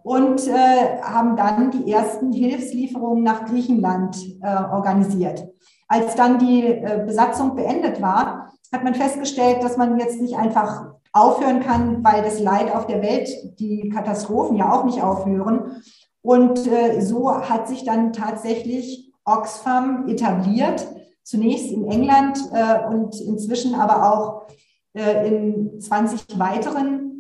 und 0.01 0.48
äh, 0.48 1.01
haben 1.01 1.36
dann 1.36 1.72
die 1.72 1.91
ersten 1.91 2.31
Hilfslieferungen 2.31 3.22
nach 3.22 3.43
Griechenland 3.43 4.15
äh, 4.41 4.48
organisiert. 4.72 5.46
Als 5.89 6.15
dann 6.15 6.39
die 6.39 6.67
äh, 6.67 7.03
Besatzung 7.05 7.58
beendet 7.58 8.01
war, 8.01 8.53
hat 8.72 8.86
man 8.86 8.96
festgestellt, 8.96 9.62
dass 9.62 9.75
man 9.75 10.00
jetzt 10.00 10.22
nicht 10.22 10.38
einfach 10.38 10.86
aufhören 11.12 11.60
kann, 11.60 12.01
weil 12.01 12.24
das 12.24 12.39
Leid 12.39 12.74
auf 12.74 12.88
der 12.88 13.01
Welt, 13.01 13.29
die 13.60 13.89
Katastrophen 13.89 14.55
ja 14.55 14.72
auch 14.72 14.86
nicht 14.86 15.03
aufhören, 15.03 15.81
und 16.21 16.67
äh, 16.67 17.01
so 17.01 17.33
hat 17.33 17.67
sich 17.67 17.83
dann 17.83 18.13
tatsächlich 18.13 19.11
Oxfam 19.25 20.07
etabliert, 20.07 20.87
zunächst 21.23 21.71
in 21.71 21.85
England 21.85 22.37
äh, 22.53 22.85
und 22.87 23.19
inzwischen 23.21 23.75
aber 23.75 24.11
auch 24.11 24.47
äh, 24.93 25.27
in 25.27 25.79
20 25.79 26.39
weiteren 26.39 27.11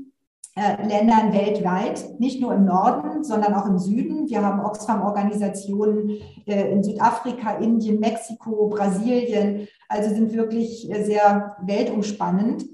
äh, 0.55 0.85
Ländern 0.85 1.31
weltweit, 1.31 2.19
nicht 2.19 2.41
nur 2.41 2.53
im 2.53 2.65
Norden, 2.65 3.23
sondern 3.23 3.53
auch 3.53 3.65
im 3.67 3.79
Süden. 3.79 4.29
Wir 4.29 4.43
haben 4.43 4.59
Oxfam-Organisationen 4.59 6.19
äh, 6.45 6.71
in 6.71 6.83
Südafrika, 6.83 7.55
Indien, 7.57 7.99
Mexiko, 7.99 8.67
Brasilien, 8.67 9.67
also 9.87 10.13
sind 10.13 10.33
wirklich 10.33 10.91
äh, 10.91 11.03
sehr 11.03 11.55
weltumspannend. 11.61 12.65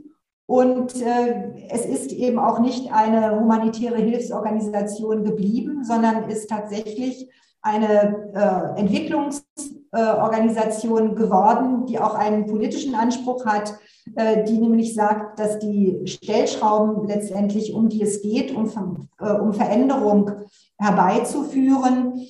Und 0.48 1.00
äh, 1.02 1.68
es 1.70 1.86
ist 1.86 2.12
eben 2.14 2.40
auch 2.40 2.60
nicht 2.60 2.94
eine 2.94 3.38
humanitäre 3.40 3.98
Hilfsorganisation 3.98 5.24
geblieben, 5.26 5.84
sondern 5.84 6.30
ist 6.30 6.50
tatsächlich 6.50 7.30
eine 7.62 8.32
äh, 8.34 8.80
Entwicklungsorganisation 8.80 11.12
äh, 11.12 11.16
geworden, 11.16 11.86
die 11.86 12.00
auch 12.00 12.16
einen 12.16 12.46
politischen 12.46 12.96
Anspruch 12.96 13.46
hat, 13.46 13.78
äh, 14.16 14.46
die 14.46 14.58
nämlich 14.58 14.96
sagt, 14.96 15.38
dass 15.38 15.60
die 15.60 16.00
Stellschrauben 16.06 17.06
letztendlich, 17.08 17.74
um 17.74 17.90
die 17.90 18.04
es 18.04 18.22
geht, 18.22 18.56
um, 18.56 19.10
äh, 19.20 19.34
um 19.34 19.52
Veränderung 19.54 20.32
herbeizuführen, 20.78 22.26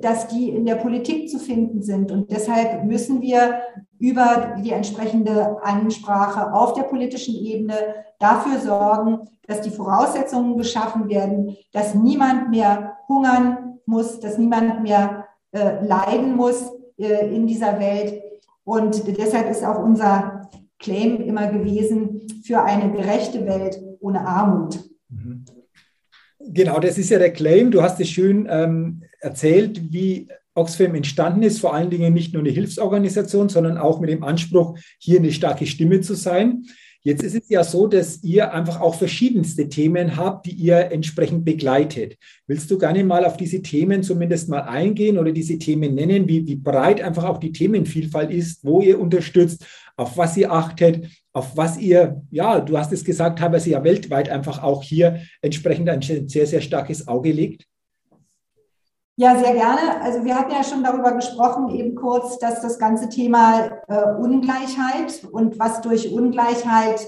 dass 0.00 0.28
die 0.28 0.48
in 0.50 0.64
der 0.64 0.76
Politik 0.76 1.28
zu 1.28 1.38
finden 1.38 1.82
sind. 1.82 2.10
Und 2.10 2.30
deshalb 2.30 2.84
müssen 2.84 3.20
wir 3.20 3.60
über 3.98 4.56
die 4.62 4.72
entsprechende 4.72 5.62
Ansprache 5.62 6.52
auf 6.52 6.72
der 6.74 6.82
politischen 6.82 7.34
Ebene 7.34 7.74
dafür 8.18 8.58
sorgen, 8.58 9.28
dass 9.46 9.60
die 9.60 9.70
Voraussetzungen 9.70 10.56
geschaffen 10.56 11.08
werden, 11.08 11.56
dass 11.72 11.94
niemand 11.94 12.50
mehr 12.50 12.96
hungern 13.08 13.78
muss, 13.86 14.20
dass 14.20 14.38
niemand 14.38 14.82
mehr 14.82 15.26
äh, 15.52 15.84
leiden 15.84 16.36
muss 16.36 16.72
äh, 16.98 17.34
in 17.34 17.46
dieser 17.46 17.78
Welt. 17.78 18.22
Und 18.64 19.06
deshalb 19.18 19.50
ist 19.50 19.64
auch 19.64 19.82
unser 19.82 20.48
Claim 20.78 21.20
immer 21.20 21.46
gewesen 21.46 22.22
für 22.44 22.62
eine 22.62 22.90
gerechte 22.90 23.46
Welt 23.46 23.80
ohne 24.00 24.26
Armut. 24.26 24.78
Mhm. 25.08 25.44
Genau, 26.48 26.78
das 26.78 26.96
ist 26.96 27.10
ja 27.10 27.18
der 27.18 27.32
Claim. 27.32 27.70
Du 27.70 27.82
hast 27.82 28.00
es 28.00 28.08
schön 28.08 28.46
ähm, 28.48 29.02
erzählt, 29.20 29.92
wie 29.92 30.28
Oxfam 30.54 30.94
entstanden 30.94 31.42
ist, 31.42 31.60
vor 31.60 31.74
allen 31.74 31.90
Dingen 31.90 32.14
nicht 32.14 32.32
nur 32.32 32.42
eine 32.42 32.50
Hilfsorganisation, 32.50 33.48
sondern 33.48 33.76
auch 33.76 34.00
mit 34.00 34.10
dem 34.10 34.22
Anspruch, 34.22 34.78
hier 34.98 35.18
eine 35.18 35.32
starke 35.32 35.66
Stimme 35.66 36.00
zu 36.00 36.14
sein. 36.14 36.64
Jetzt 37.02 37.22
ist 37.22 37.36
es 37.36 37.48
ja 37.48 37.62
so, 37.62 37.86
dass 37.86 38.22
ihr 38.24 38.52
einfach 38.52 38.80
auch 38.80 38.96
verschiedenste 38.96 39.68
Themen 39.68 40.16
habt, 40.16 40.46
die 40.46 40.52
ihr 40.52 40.90
entsprechend 40.90 41.44
begleitet. 41.44 42.16
Willst 42.46 42.68
du 42.70 42.78
gerne 42.78 43.04
mal 43.04 43.24
auf 43.24 43.36
diese 43.36 43.62
Themen 43.62 44.02
zumindest 44.02 44.48
mal 44.48 44.62
eingehen 44.62 45.18
oder 45.18 45.30
diese 45.30 45.58
Themen 45.58 45.94
nennen, 45.94 46.26
wie, 46.26 46.46
wie 46.46 46.56
breit 46.56 47.00
einfach 47.00 47.24
auch 47.24 47.38
die 47.38 47.52
Themenvielfalt 47.52 48.30
ist, 48.30 48.64
wo 48.64 48.80
ihr 48.80 48.98
unterstützt, 48.98 49.64
auf 49.96 50.16
was 50.16 50.36
ihr 50.36 50.50
achtet, 50.50 51.06
auf 51.36 51.54
was 51.54 51.76
ihr, 51.76 52.22
ja, 52.30 52.60
du 52.60 52.78
hast 52.78 52.92
es 52.92 53.04
gesagt, 53.04 53.38
teilweise 53.38 53.68
ja 53.68 53.84
weltweit 53.84 54.30
einfach 54.30 54.62
auch 54.62 54.82
hier 54.82 55.20
entsprechend 55.42 55.86
ein 55.90 56.00
sehr, 56.00 56.46
sehr 56.46 56.62
starkes 56.62 57.06
Auge 57.08 57.30
legt? 57.30 57.66
Ja, 59.16 59.38
sehr 59.38 59.52
gerne. 59.52 60.00
Also 60.00 60.24
wir 60.24 60.34
hatten 60.34 60.52
ja 60.52 60.64
schon 60.64 60.82
darüber 60.82 61.12
gesprochen, 61.12 61.68
eben 61.74 61.94
kurz, 61.94 62.38
dass 62.38 62.62
das 62.62 62.78
ganze 62.78 63.10
Thema 63.10 63.70
äh, 63.86 64.14
Ungleichheit 64.18 65.24
und 65.30 65.58
was 65.58 65.82
durch 65.82 66.10
Ungleichheit 66.10 67.06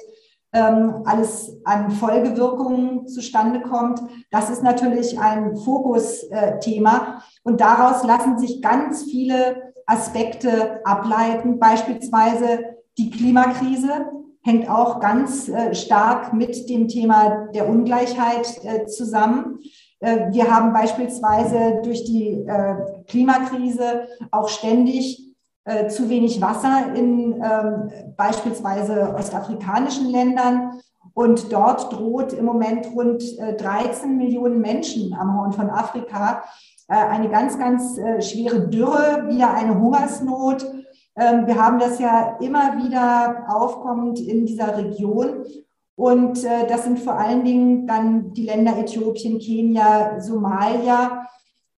ähm, 0.52 1.02
alles 1.06 1.56
an 1.64 1.90
Folgewirkungen 1.90 3.06
zustande 3.06 3.62
kommt, 3.62 4.00
das 4.30 4.50
ist 4.50 4.62
natürlich 4.62 5.18
ein 5.18 5.56
Fokusthema. 5.56 6.96
Äh, 6.96 7.40
und 7.44 7.62
daraus 7.62 8.04
lassen 8.04 8.38
sich 8.38 8.60
ganz 8.60 9.04
viele 9.04 9.72
Aspekte 9.86 10.84
ableiten. 10.84 11.58
Beispielsweise 11.58 12.77
die 12.98 13.10
Klimakrise 13.10 14.10
hängt 14.42 14.68
auch 14.68 15.00
ganz 15.00 15.48
äh, 15.48 15.74
stark 15.74 16.32
mit 16.32 16.68
dem 16.68 16.88
Thema 16.88 17.48
der 17.54 17.68
Ungleichheit 17.68 18.60
äh, 18.64 18.86
zusammen. 18.86 19.60
Äh, 20.00 20.32
wir 20.32 20.50
haben 20.50 20.72
beispielsweise 20.72 21.80
durch 21.82 22.04
die 22.04 22.44
Klimakrise 23.06 24.08
auch 24.30 24.48
ständig 24.48 25.24
zu 25.90 26.08
wenig 26.08 26.40
Wasser 26.40 26.94
in 26.94 27.42
ähm, 27.42 27.90
beispielsweise 28.16 29.14
ostafrikanischen 29.14 30.08
Ländern. 30.08 30.80
Und 31.12 31.52
dort 31.52 31.92
droht 31.92 32.32
im 32.32 32.46
Moment 32.46 32.86
rund 32.94 33.22
13 33.38 34.16
Millionen 34.16 34.62
Menschen 34.62 35.12
am 35.12 35.36
Horn 35.36 35.52
von 35.52 35.68
Afrika 35.68 36.42
eine 36.86 37.28
ganz, 37.28 37.58
ganz 37.58 38.00
schwere 38.20 38.66
Dürre, 38.68 39.26
wieder 39.28 39.52
eine 39.52 39.78
Hungersnot. 39.78 40.64
Ähm, 41.18 41.46
wir 41.46 41.62
haben 41.62 41.78
das 41.78 41.98
ja 41.98 42.36
immer 42.40 42.78
wieder 42.78 43.44
aufkommend 43.48 44.20
in 44.20 44.46
dieser 44.46 44.76
Region. 44.76 45.44
Und 45.96 46.44
äh, 46.44 46.66
das 46.68 46.84
sind 46.84 47.00
vor 47.00 47.14
allen 47.14 47.44
Dingen 47.44 47.86
dann 47.86 48.32
die 48.32 48.44
Länder 48.44 48.78
Äthiopien, 48.78 49.40
Kenia, 49.40 50.20
Somalia, 50.20 51.26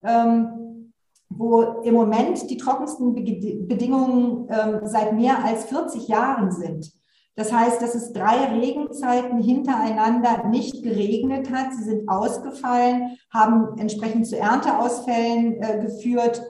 ähm, 0.04 0.92
wo 1.30 1.62
im 1.84 1.94
Moment 1.94 2.50
die 2.50 2.58
trockensten 2.58 3.14
Bedingungen 3.14 4.48
ähm, 4.50 4.82
seit 4.84 5.14
mehr 5.14 5.46
als 5.46 5.66
40 5.66 6.10
Jahren 6.10 6.52
sind. 6.52 6.92
Das 7.36 7.54
heißt, 7.54 7.82
dass 7.82 7.96
es 7.96 8.12
drei 8.12 8.48
Regenzeiten 8.60 9.42
hintereinander 9.42 10.50
nicht 10.50 10.84
geregnet 10.84 11.50
hat. 11.50 11.74
Sie 11.74 11.84
sind 11.84 12.10
ausgefallen, 12.10 13.18
haben 13.34 13.78
entsprechend 13.78 14.28
zu 14.28 14.38
Ernteausfällen 14.38 15.62
äh, 15.62 15.80
geführt 15.80 16.44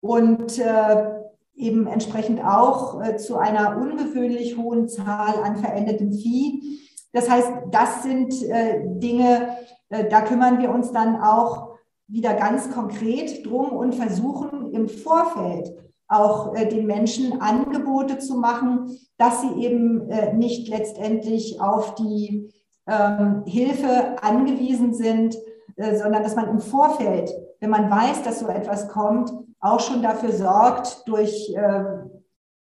und 0.00 0.58
äh, 0.58 1.22
eben 1.54 1.86
entsprechend 1.86 2.44
auch 2.44 3.02
äh, 3.02 3.16
zu 3.16 3.36
einer 3.36 3.76
ungewöhnlich 3.76 4.56
hohen 4.56 4.88
Zahl 4.88 5.42
an 5.42 5.56
verendetem 5.56 6.12
Vieh. 6.12 6.80
Das 7.12 7.28
heißt, 7.28 7.50
das 7.70 8.02
sind 8.02 8.42
äh, 8.42 8.80
Dinge, 8.84 9.56
äh, 9.90 10.08
da 10.08 10.22
kümmern 10.22 10.60
wir 10.60 10.70
uns 10.70 10.92
dann 10.92 11.20
auch 11.20 11.72
wieder 12.08 12.34
ganz 12.34 12.70
konkret 12.70 13.46
drum 13.46 13.70
und 13.70 13.94
versuchen 13.94 14.72
im 14.72 14.88
Vorfeld 14.88 15.72
auch 16.08 16.52
den 16.54 16.86
Menschen 16.86 17.40
Angebote 17.40 18.18
zu 18.18 18.36
machen, 18.36 18.98
dass 19.16 19.40
sie 19.40 19.64
eben 19.64 20.08
nicht 20.36 20.68
letztendlich 20.68 21.58
auf 21.58 21.94
die 21.94 22.52
ähm, 22.86 23.44
Hilfe 23.46 24.22
angewiesen 24.22 24.92
sind, 24.92 25.38
sondern 25.74 26.22
dass 26.22 26.36
man 26.36 26.50
im 26.50 26.60
Vorfeld, 26.60 27.32
wenn 27.60 27.70
man 27.70 27.90
weiß, 27.90 28.24
dass 28.24 28.40
so 28.40 28.48
etwas 28.48 28.88
kommt, 28.88 29.32
auch 29.62 29.80
schon 29.80 30.02
dafür 30.02 30.32
sorgt, 30.32 31.06
durch 31.06 31.54
äh, 31.54 31.84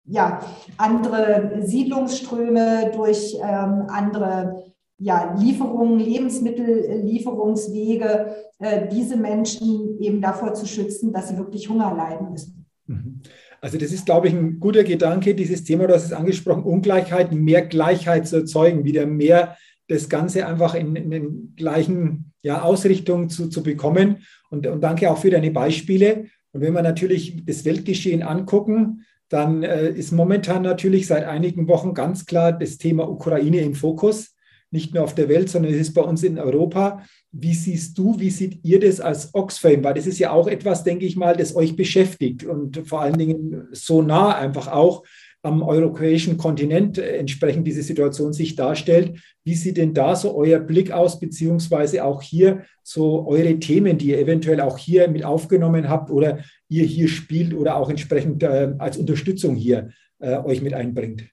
ja, 0.04 0.40
andere 0.76 1.62
Siedlungsströme, 1.62 2.92
durch 2.95 3.37
ähm, 3.42 3.87
andere 3.88 4.62
ja, 4.99 5.35
Lieferungen, 5.38 5.99
Lebensmittellieferungswege, 5.99 8.37
äh, 8.59 8.87
diese 8.88 9.16
Menschen 9.16 9.99
eben 9.99 10.21
davor 10.21 10.52
zu 10.54 10.66
schützen, 10.66 11.11
dass 11.12 11.30
sie 11.30 11.38
wirklich 11.38 11.71
Hunger 11.71 11.95
leiden 11.97 12.30
müssen. 12.30 12.66
Mhm. 12.87 13.23
Also 13.62 13.78
das 13.78 13.92
ist, 13.92 14.07
glaube 14.07 14.28
ich, 14.28 14.35
ein 14.35 14.61
guter 14.61 14.85
Gedanke, 14.85 15.35
dieses 15.35 15.64
Thema, 15.64 15.87
du 15.87 15.95
hast 15.95 16.04
es 16.04 16.12
angesprochen, 16.12 16.64
Ungleichheit, 16.64 17.33
mehr 17.33 17.62
Gleichheit 17.62 18.28
zu 18.28 18.37
erzeugen, 18.37 18.85
wieder 18.85 19.07
mehr 19.07 19.57
das 19.88 20.09
Ganze 20.09 20.47
einfach 20.47 20.75
in, 20.75 20.95
in 20.97 21.11
den 21.11 21.54
gleichen 21.57 22.33
ja, 22.42 22.62
Ausrichtungen 22.62 23.28
zu, 23.28 23.49
zu 23.49 23.62
bekommen. 23.62 24.25
Und, 24.50 24.66
und 24.66 24.80
danke 24.83 25.11
auch 25.11 25.19
für 25.19 25.30
deine 25.30 25.50
Beispiele. 25.50 26.26
Und 26.52 26.61
wenn 26.61 26.73
wir 26.73 26.83
natürlich 26.83 27.45
das 27.45 27.64
Weltgeschehen 27.64 28.23
angucken, 28.23 29.04
dann 29.28 29.62
äh, 29.62 29.90
ist 29.90 30.12
momentan 30.12 30.62
natürlich 30.62 31.07
seit 31.07 31.25
einigen 31.25 31.69
Wochen 31.69 31.95
ganz 31.95 32.26
klar 32.26 32.52
das 32.52 32.78
Thema 32.78 33.09
Ukraine 33.09 33.61
im 33.61 33.75
Fokus. 33.75 34.35
Nicht 34.73 34.95
nur 34.95 35.02
auf 35.02 35.14
der 35.14 35.28
Welt, 35.28 35.49
sondern 35.49 35.73
es 35.73 35.80
ist 35.80 35.95
bei 35.95 36.02
uns 36.02 36.23
in 36.23 36.38
Europa. 36.38 37.02
Wie 37.33 37.54
siehst 37.54 37.97
du, 37.99 38.19
wie 38.19 38.30
seht 38.30 38.64
ihr 38.64 38.78
das 38.80 39.00
als 39.00 39.35
Oxfam? 39.35 39.83
Weil 39.83 39.95
das 39.95 40.07
ist 40.07 40.19
ja 40.19 40.30
auch 40.30 40.47
etwas, 40.47 40.85
denke 40.85 41.07
ich 41.07 41.16
mal, 41.16 41.37
das 41.37 41.57
euch 41.57 41.76
beschäftigt 41.76 42.45
und 42.45 42.87
vor 42.87 43.00
allen 43.00 43.19
Dingen 43.19 43.69
so 43.73 44.02
nah 44.02 44.35
einfach 44.35 44.69
auch 44.69 45.04
am 45.42 45.62
europäischen 45.62 46.37
Kontinent 46.37 46.99
äh, 46.99 47.16
entsprechend 47.16 47.66
diese 47.66 47.82
Situation 47.82 48.32
sich 48.32 48.56
darstellt. 48.56 49.18
Wie 49.44 49.54
sieht 49.54 49.76
denn 49.76 49.94
da 49.94 50.14
so 50.16 50.35
euer 50.35 50.59
Blick 50.59 50.92
aus, 50.92 51.18
beziehungsweise 51.18 52.04
auch 52.04 52.23
hier 52.23 52.64
so 52.82 53.26
eure 53.26 53.59
Themen, 53.59 53.99
die 53.99 54.11
ihr 54.11 54.18
eventuell 54.18 54.61
auch 54.61 54.78
hier 54.78 55.09
mit 55.09 55.25
aufgenommen 55.25 55.88
habt 55.88 56.11
oder 56.11 56.38
ihr 56.68 56.85
hier 56.85 57.09
spielt 57.09 57.54
oder 57.54 57.76
auch 57.76 57.88
entsprechend 57.88 58.42
äh, 58.42 58.75
als 58.78 58.97
Unterstützung 58.97 59.54
hier 59.54 59.90
äh, 60.18 60.37
euch 60.37 60.62
mit 60.62 60.75
einbringt? 60.75 61.25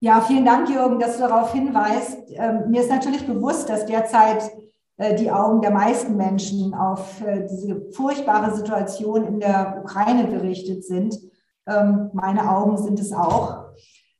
Ja, 0.00 0.20
vielen 0.20 0.44
Dank, 0.44 0.68
Jürgen, 0.68 0.98
dass 0.98 1.16
du 1.16 1.20
darauf 1.20 1.54
hinweist. 1.54 2.18
Ähm, 2.34 2.70
mir 2.70 2.82
ist 2.82 2.90
natürlich 2.90 3.26
bewusst, 3.26 3.70
dass 3.70 3.86
derzeit 3.86 4.50
äh, 4.98 5.14
die 5.14 5.30
Augen 5.30 5.62
der 5.62 5.70
meisten 5.70 6.16
Menschen 6.16 6.74
auf 6.74 7.20
äh, 7.22 7.46
diese 7.50 7.90
furchtbare 7.92 8.54
Situation 8.54 9.26
in 9.26 9.40
der 9.40 9.82
Ukraine 9.82 10.28
gerichtet 10.28 10.84
sind. 10.84 11.18
Ähm, 11.66 12.10
meine 12.12 12.50
Augen 12.50 12.76
sind 12.76 13.00
es 13.00 13.12
auch. 13.12 13.64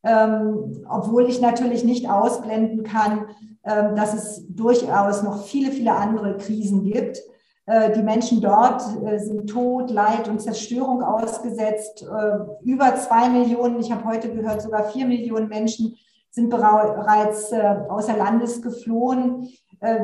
Ähm, 0.02 0.84
obwohl 0.88 1.28
ich 1.28 1.40
natürlich 1.40 1.84
nicht 1.84 2.10
ausblenden 2.10 2.82
kann, 2.82 3.26
ähm, 3.64 3.96
dass 3.96 4.12
es 4.12 4.44
durchaus 4.48 5.22
noch 5.22 5.44
viele, 5.44 5.72
viele 5.72 5.94
andere 5.94 6.36
Krisen 6.36 6.84
gibt. 6.84 7.22
Äh, 7.66 7.92
die 7.92 8.02
Menschen 8.02 8.42
dort 8.42 8.82
äh, 9.04 9.18
sind 9.18 9.48
Tod, 9.48 9.90
Leid 9.90 10.28
und 10.28 10.42
Zerstörung 10.42 11.02
ausgesetzt. 11.02 12.02
Äh, 12.02 12.64
über 12.64 12.94
zwei 12.96 13.30
Millionen, 13.30 13.80
ich 13.80 13.90
habe 13.90 14.04
heute 14.04 14.30
gehört, 14.30 14.60
sogar 14.60 14.84
vier 14.90 15.06
Millionen 15.06 15.48
Menschen 15.48 15.96
sind 16.30 16.50
bereits 16.50 17.52
außer 17.52 18.16
Landes 18.16 18.60
geflohen. 18.60 19.48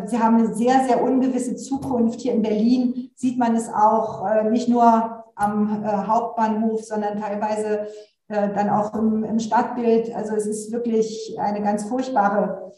Sie 0.06 0.16
haben 0.16 0.36
eine 0.36 0.54
sehr, 0.54 0.84
sehr 0.86 1.02
ungewisse 1.02 1.56
Zukunft. 1.56 2.20
Hier 2.20 2.34
in 2.34 2.42
Berlin 2.42 3.10
sieht 3.16 3.36
man 3.36 3.56
es 3.56 3.68
auch 3.68 4.44
nicht 4.44 4.68
nur 4.68 5.19
am 5.40 6.06
Hauptbahnhof, 6.06 6.84
sondern 6.84 7.20
teilweise 7.20 7.86
dann 8.28 8.70
auch 8.70 8.94
im, 8.94 9.24
im 9.24 9.40
Stadtbild. 9.40 10.14
Also 10.14 10.36
es 10.36 10.46
ist 10.46 10.72
wirklich 10.72 11.36
eine 11.40 11.62
ganz 11.62 11.84
furchtbare 11.84 12.72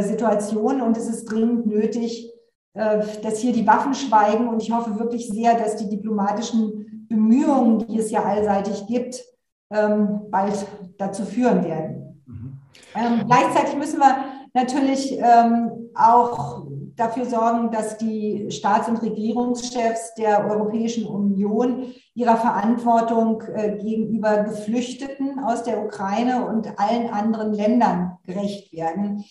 Situation 0.00 0.80
und 0.80 0.96
es 0.96 1.08
ist 1.08 1.24
dringend 1.24 1.66
nötig, 1.66 2.32
äh, 2.74 3.04
dass 3.22 3.38
hier 3.38 3.52
die 3.52 3.66
Waffen 3.66 3.94
schweigen. 3.94 4.48
Und 4.48 4.62
ich 4.62 4.72
hoffe 4.72 4.98
wirklich 4.98 5.28
sehr, 5.28 5.58
dass 5.58 5.76
die 5.76 5.90
diplomatischen 5.90 7.06
Bemühungen, 7.08 7.86
die 7.86 7.98
es 7.98 8.10
ja 8.10 8.22
allseitig 8.22 8.86
gibt, 8.86 9.22
ähm, 9.70 10.22
bald 10.30 10.66
dazu 10.96 11.24
führen 11.24 11.64
werden. 11.64 12.22
Mhm. 12.26 12.60
Ähm, 12.94 13.26
gleichzeitig 13.26 13.76
müssen 13.76 14.00
wir 14.00 14.24
natürlich 14.54 15.18
ähm, 15.18 15.90
auch 15.94 16.66
dafür 16.96 17.24
sorgen, 17.24 17.70
dass 17.70 17.98
die 17.98 18.50
Staats- 18.50 18.88
und 18.88 19.02
Regierungschefs 19.02 20.14
der 20.14 20.48
Europäischen 20.48 21.06
Union 21.06 21.92
ihrer 22.14 22.36
Verantwortung 22.36 23.42
äh, 23.54 23.76
gegenüber 23.76 24.44
Geflüchteten 24.44 25.38
aus 25.38 25.62
der 25.62 25.84
Ukraine 25.84 26.46
und 26.46 26.78
allen 26.78 27.08
anderen 27.10 27.52
Ländern 27.52 28.18
gerecht 28.24 28.72
werden. 28.72 29.24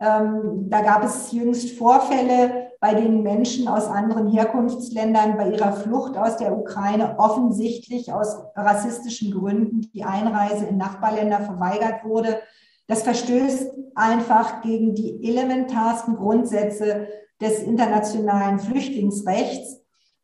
Ähm, 0.00 0.66
da 0.68 0.82
gab 0.82 1.04
es 1.04 1.30
jüngst 1.32 1.78
Vorfälle, 1.78 2.72
bei 2.80 2.94
denen 2.94 3.22
Menschen 3.22 3.68
aus 3.68 3.86
anderen 3.86 4.28
Herkunftsländern 4.28 5.36
bei 5.38 5.50
ihrer 5.50 5.72
Flucht 5.72 6.18
aus 6.18 6.36
der 6.36 6.54
Ukraine 6.56 7.18
offensichtlich 7.18 8.12
aus 8.12 8.36
rassistischen 8.54 9.32
Gründen 9.32 9.80
die 9.94 10.04
Einreise 10.04 10.66
in 10.66 10.76
Nachbarländer 10.76 11.40
verweigert 11.40 12.04
wurde. 12.04 12.40
Das 12.86 13.02
verstößt 13.02 13.72
einfach 13.94 14.62
gegen 14.62 14.94
die 14.94 15.28
elementarsten 15.28 16.16
Grundsätze 16.16 17.08
des 17.40 17.62
internationalen 17.62 18.58
Flüchtlingsrechts. 18.58 19.80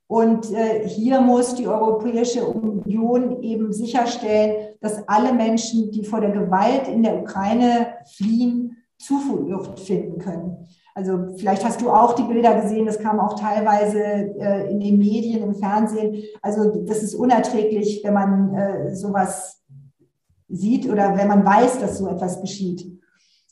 Und 0.06 0.52
äh, 0.52 0.88
hier 0.88 1.20
muss 1.20 1.54
die 1.54 1.68
Europäische 1.68 2.44
Union 2.44 3.42
eben 3.42 3.72
sicherstellen, 3.72 4.74
dass 4.80 5.06
alle 5.08 5.32
Menschen, 5.32 5.92
die 5.92 6.04
vor 6.04 6.20
der 6.20 6.30
Gewalt 6.30 6.88
in 6.88 7.02
der 7.02 7.20
Ukraine 7.20 7.94
fliehen, 8.16 8.76
Zuflucht 8.98 9.80
finden 9.80 10.18
können. 10.18 10.68
Also 10.94 11.28
vielleicht 11.36 11.64
hast 11.64 11.80
du 11.80 11.90
auch 11.90 12.14
die 12.14 12.24
Bilder 12.24 12.60
gesehen, 12.60 12.84
das 12.84 12.98
kam 12.98 13.20
auch 13.20 13.38
teilweise 13.38 14.02
äh, 14.02 14.70
in 14.70 14.80
den 14.80 14.98
Medien, 14.98 15.42
im 15.42 15.54
Fernsehen. 15.54 16.22
Also 16.42 16.84
das 16.84 17.02
ist 17.02 17.14
unerträglich, 17.14 18.02
wenn 18.04 18.12
man 18.12 18.54
äh, 18.54 18.94
sowas 18.94 19.59
sieht 20.50 20.88
oder 20.88 21.16
wenn 21.16 21.28
man 21.28 21.44
weiß, 21.44 21.78
dass 21.80 21.98
so 21.98 22.08
etwas 22.08 22.40
geschieht. 22.40 23.00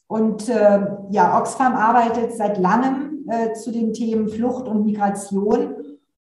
Und 0.06 0.48
äh, 0.48 0.80
ja, 1.10 1.38
Oxfam 1.38 1.74
arbeitet 1.74 2.32
seit 2.34 2.58
langem 2.58 3.26
äh, 3.28 3.52
zu 3.52 3.70
den 3.70 3.92
Themen 3.92 4.28
Flucht 4.28 4.66
und 4.66 4.84
Migration. 4.84 5.74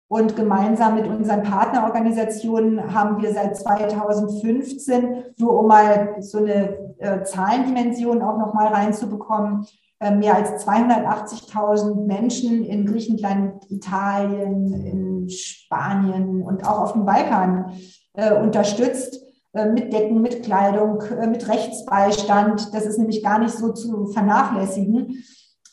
Und 0.10 0.38
gemeinsam 0.38 0.96
mit 0.96 1.08
unseren 1.08 1.44
Partnerorganisationen 1.44 2.94
haben 2.94 3.22
wir 3.22 3.34
seit 3.34 3.58
2015, 3.58 5.24
nur 5.38 5.60
um 5.60 5.68
mal 5.68 6.16
so 6.20 6.38
eine 6.38 6.96
äh, 7.00 7.24
Zahlendimension 7.24 8.22
auch 8.22 8.38
noch 8.38 8.54
mal 8.54 8.68
reinzubekommen, 8.68 9.66
äh, 10.00 10.16
mehr 10.16 10.36
als 10.36 10.66
280.000 10.66 12.06
Menschen 12.06 12.63
in 12.63 12.86
Griechenland, 12.86 13.70
Italien, 13.70 14.74
in 14.74 15.30
Spanien 15.30 16.42
und 16.42 16.66
auch 16.66 16.80
auf 16.80 16.94
dem 16.94 17.06
Balkan 17.06 17.74
äh, 18.13 18.34
unterstützt 18.34 19.27
mit 19.65 19.91
Decken, 19.91 20.22
mit 20.22 20.43
Kleidung, 20.43 21.02
äh, 21.02 21.28
mit 21.28 21.48
Rechtsbeistand. 21.50 22.74
Das 22.74 22.86
ist 22.86 22.98
nämlich 22.98 23.24
gar 23.24 23.39
nicht 23.39 23.54
so 23.54 23.74
zu 23.74 24.08
vernachlässigen 24.08 25.24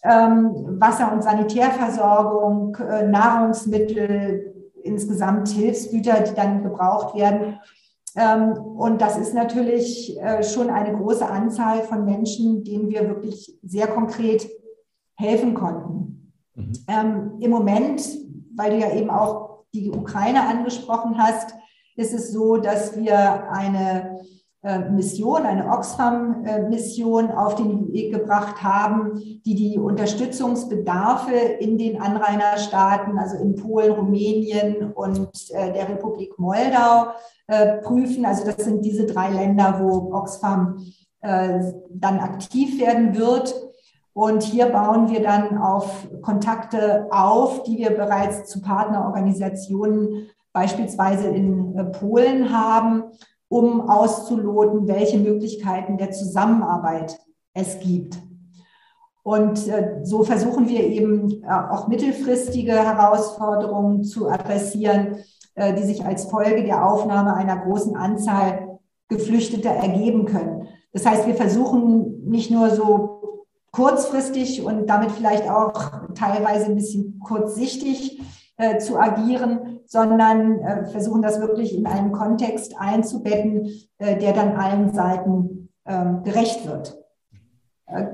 ähm, 0.04 0.78
Wasser- 0.78 1.12
und 1.12 1.22
Sanitärversorgung, 1.22 2.76
äh, 2.76 3.06
Nahrungsmittel, 3.06 4.70
insgesamt 4.82 5.48
Hilfsgüter, 5.48 6.20
die 6.20 6.34
dann 6.34 6.62
gebraucht 6.62 7.16
werden. 7.16 7.58
Ähm, 8.14 8.52
und 8.52 9.00
das 9.00 9.16
ist 9.16 9.34
natürlich 9.34 10.20
äh, 10.20 10.42
schon 10.42 10.68
eine 10.68 10.96
große 10.96 11.26
Anzahl 11.26 11.82
von 11.82 12.04
Menschen, 12.04 12.62
denen 12.64 12.90
wir 12.90 13.08
wirklich 13.08 13.58
sehr 13.62 13.86
konkret 13.86 14.48
helfen 15.14 15.54
konnten. 15.54 16.32
Mhm. 16.54 16.72
Ähm, 16.86 17.32
Im 17.40 17.50
Moment, 17.50 18.06
weil 18.54 18.72
du 18.72 18.78
ja 18.78 18.94
eben 18.94 19.10
auch 19.10 19.64
die 19.72 19.90
Ukraine 19.90 20.46
angesprochen 20.46 21.16
hast, 21.18 21.54
ist 21.96 22.12
es 22.12 22.32
so, 22.32 22.56
dass 22.56 22.96
wir 22.96 23.50
eine 23.50 24.20
äh, 24.64 24.78
Mission, 24.90 25.42
eine 25.42 25.68
Oxfam-Mission 25.68 27.30
auf 27.30 27.54
den 27.56 27.92
Weg 27.92 28.14
gebracht 28.14 28.62
haben, 28.62 29.20
die 29.44 29.54
die 29.54 29.78
Unterstützungsbedarfe 29.78 31.34
in 31.34 31.76
den 31.76 32.00
Anrainerstaaten, 32.00 33.18
also 33.18 33.36
in 33.36 33.56
Polen, 33.56 33.92
Rumänien 33.92 34.90
und 34.92 35.28
äh, 35.50 35.70
der 35.70 35.90
Republik 35.90 36.38
Moldau 36.38 37.08
äh, 37.46 37.76
prüfen. 37.82 38.24
Also 38.24 38.46
das 38.46 38.64
sind 38.64 38.82
diese 38.86 39.04
drei 39.04 39.28
Länder, 39.28 39.80
wo 39.82 40.14
Oxfam 40.14 40.78
dann 41.22 42.20
aktiv 42.20 42.78
werden 42.78 43.16
wird. 43.16 43.54
Und 44.12 44.42
hier 44.42 44.66
bauen 44.66 45.08
wir 45.08 45.22
dann 45.22 45.56
auf 45.56 46.06
Kontakte 46.20 47.06
auf, 47.10 47.62
die 47.62 47.78
wir 47.78 47.96
bereits 47.96 48.44
zu 48.44 48.60
Partnerorganisationen 48.60 50.28
beispielsweise 50.54 51.28
in 51.28 51.74
Polen 51.92 52.50
haben 52.56 53.04
um 53.48 53.82
auszuloten, 53.88 54.88
welche 54.88 55.18
Möglichkeiten 55.18 55.98
der 55.98 56.10
Zusammenarbeit 56.10 57.20
es 57.52 57.78
gibt. 57.78 58.18
Und 59.22 59.68
äh, 59.68 60.00
so 60.02 60.24
versuchen 60.24 60.68
wir 60.68 60.84
eben 60.84 61.42
äh, 61.42 61.46
auch 61.48 61.88
mittelfristige 61.88 62.72
Herausforderungen 62.72 64.02
zu 64.02 64.28
adressieren, 64.28 65.18
äh, 65.54 65.72
die 65.74 65.84
sich 65.84 66.04
als 66.04 66.24
Folge 66.24 66.64
der 66.64 66.84
Aufnahme 66.84 67.34
einer 67.34 67.58
großen 67.58 67.96
Anzahl 67.96 68.80
Geflüchteter 69.08 69.70
ergeben 69.70 70.24
können. 70.24 70.68
Das 70.92 71.06
heißt, 71.06 71.26
wir 71.26 71.34
versuchen 71.34 72.28
nicht 72.28 72.50
nur 72.50 72.70
so 72.70 73.46
kurzfristig 73.70 74.64
und 74.64 74.86
damit 74.86 75.10
vielleicht 75.10 75.48
auch 75.48 75.92
teilweise 76.14 76.66
ein 76.66 76.76
bisschen 76.76 77.18
kurzsichtig 77.20 78.20
äh, 78.56 78.78
zu 78.78 78.98
agieren, 78.98 79.80
sondern 79.86 80.60
äh, 80.60 80.86
versuchen 80.86 81.22
das 81.22 81.40
wirklich 81.40 81.76
in 81.76 81.86
einen 81.86 82.12
Kontext 82.12 82.74
einzubetten, 82.78 83.70
äh, 83.98 84.16
der 84.16 84.32
dann 84.32 84.56
allen 84.56 84.92
Seiten 84.92 85.68
ähm, 85.86 86.22
gerecht 86.22 86.66
wird. 86.66 86.96
Äh, 87.86 88.06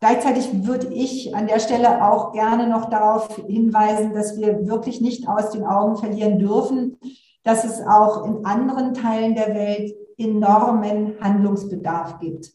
gleichzeitig 0.00 0.66
würde 0.66 0.88
ich 0.88 1.34
an 1.34 1.46
der 1.46 1.60
Stelle 1.60 2.04
auch 2.04 2.32
gerne 2.32 2.66
noch 2.66 2.90
darauf 2.90 3.36
hinweisen, 3.46 4.14
dass 4.14 4.36
wir 4.36 4.66
wirklich 4.66 5.00
nicht 5.00 5.28
aus 5.28 5.50
den 5.50 5.64
Augen 5.64 5.96
verlieren 5.96 6.38
dürfen, 6.38 6.98
dass 7.44 7.64
es 7.64 7.80
auch 7.80 8.26
in 8.26 8.44
anderen 8.44 8.94
Teilen 8.94 9.34
der 9.34 9.54
Welt 9.54 9.94
enormen 10.18 11.14
Handlungsbedarf 11.20 12.18
gibt. 12.18 12.52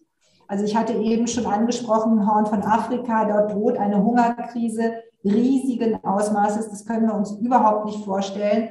Also 0.48 0.66
ich 0.66 0.76
hatte 0.76 0.94
eben 0.94 1.28
schon 1.28 1.46
angesprochen, 1.46 2.30
Horn 2.30 2.46
von 2.46 2.62
Afrika, 2.62 3.26
dort 3.26 3.54
droht 3.54 3.78
eine 3.78 4.04
Hungerkrise 4.04 4.94
riesigen 5.24 6.04
Ausmaßes. 6.04 6.70
Das 6.70 6.86
können 6.86 7.08
wir 7.08 7.16
uns 7.16 7.32
überhaupt 7.40 7.86
nicht 7.86 8.04
vorstellen. 8.04 8.70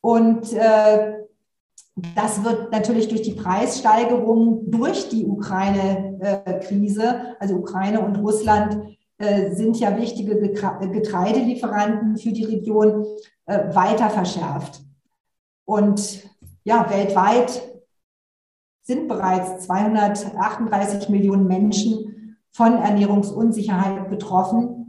Und 0.00 0.52
äh, 0.52 1.14
das 2.14 2.44
wird 2.44 2.70
natürlich 2.72 3.08
durch 3.08 3.22
die 3.22 3.34
Preissteigerung 3.34 4.70
durch 4.70 5.08
die 5.08 5.26
Ukraine-Krise, 5.26 7.36
also 7.38 7.56
Ukraine 7.56 8.00
und 8.00 8.16
Russland 8.16 8.96
äh, 9.18 9.54
sind 9.54 9.78
ja 9.78 9.96
wichtige 9.98 10.38
Getreidelieferanten 10.38 12.16
für 12.16 12.32
die 12.32 12.44
Region, 12.44 13.04
äh, 13.46 13.74
weiter 13.74 14.08
verschärft. 14.08 14.80
Und 15.66 16.26
ja, 16.64 16.88
weltweit 16.90 17.62
sind 18.82 19.08
bereits 19.08 19.66
238 19.66 21.10
Millionen 21.10 21.46
Menschen 21.46 22.38
von 22.50 22.78
Ernährungsunsicherheit 22.78 24.08
betroffen 24.08 24.79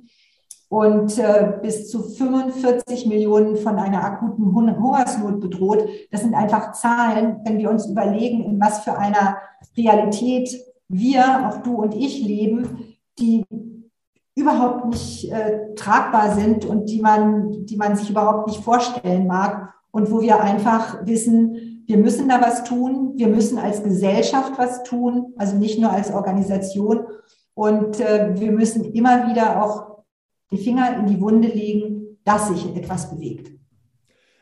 und 0.71 1.19
äh, 1.19 1.51
bis 1.61 1.91
zu 1.91 2.01
45 2.01 3.05
Millionen 3.05 3.57
von 3.57 3.77
einer 3.77 4.05
akuten 4.05 4.55
Hungersnot 4.55 5.41
bedroht. 5.41 5.83
Das 6.11 6.21
sind 6.21 6.33
einfach 6.33 6.71
Zahlen, 6.71 7.41
wenn 7.43 7.57
wir 7.57 7.69
uns 7.69 7.87
überlegen, 7.87 8.45
in 8.45 8.57
was 8.61 8.79
für 8.85 8.97
einer 8.97 9.35
Realität 9.75 10.49
wir, 10.87 11.49
auch 11.49 11.61
du 11.61 11.75
und 11.75 11.93
ich 11.93 12.25
leben, 12.25 12.95
die 13.19 13.43
überhaupt 14.33 14.85
nicht 14.85 15.29
äh, 15.29 15.75
tragbar 15.75 16.35
sind 16.35 16.63
und 16.63 16.89
die 16.89 17.01
man, 17.01 17.65
die 17.65 17.75
man 17.75 17.97
sich 17.97 18.09
überhaupt 18.09 18.47
nicht 18.47 18.63
vorstellen 18.63 19.27
mag 19.27 19.73
und 19.91 20.09
wo 20.09 20.21
wir 20.21 20.39
einfach 20.39 21.05
wissen, 21.05 21.83
wir 21.85 21.97
müssen 21.97 22.29
da 22.29 22.39
was 22.39 22.63
tun, 22.63 23.11
wir 23.17 23.27
müssen 23.27 23.57
als 23.57 23.83
Gesellschaft 23.83 24.53
was 24.55 24.83
tun, 24.83 25.33
also 25.35 25.57
nicht 25.57 25.81
nur 25.81 25.91
als 25.91 26.13
Organisation 26.13 27.07
und 27.55 27.99
äh, 27.99 28.39
wir 28.39 28.53
müssen 28.53 28.85
immer 28.85 29.27
wieder 29.27 29.61
auch 29.61 29.90
die 30.51 30.57
Finger 30.57 30.97
in 30.99 31.07
die 31.07 31.21
Wunde 31.21 31.47
legen, 31.47 32.17
dass 32.23 32.49
sich 32.49 32.75
etwas 32.75 33.09
bewegt. 33.09 33.51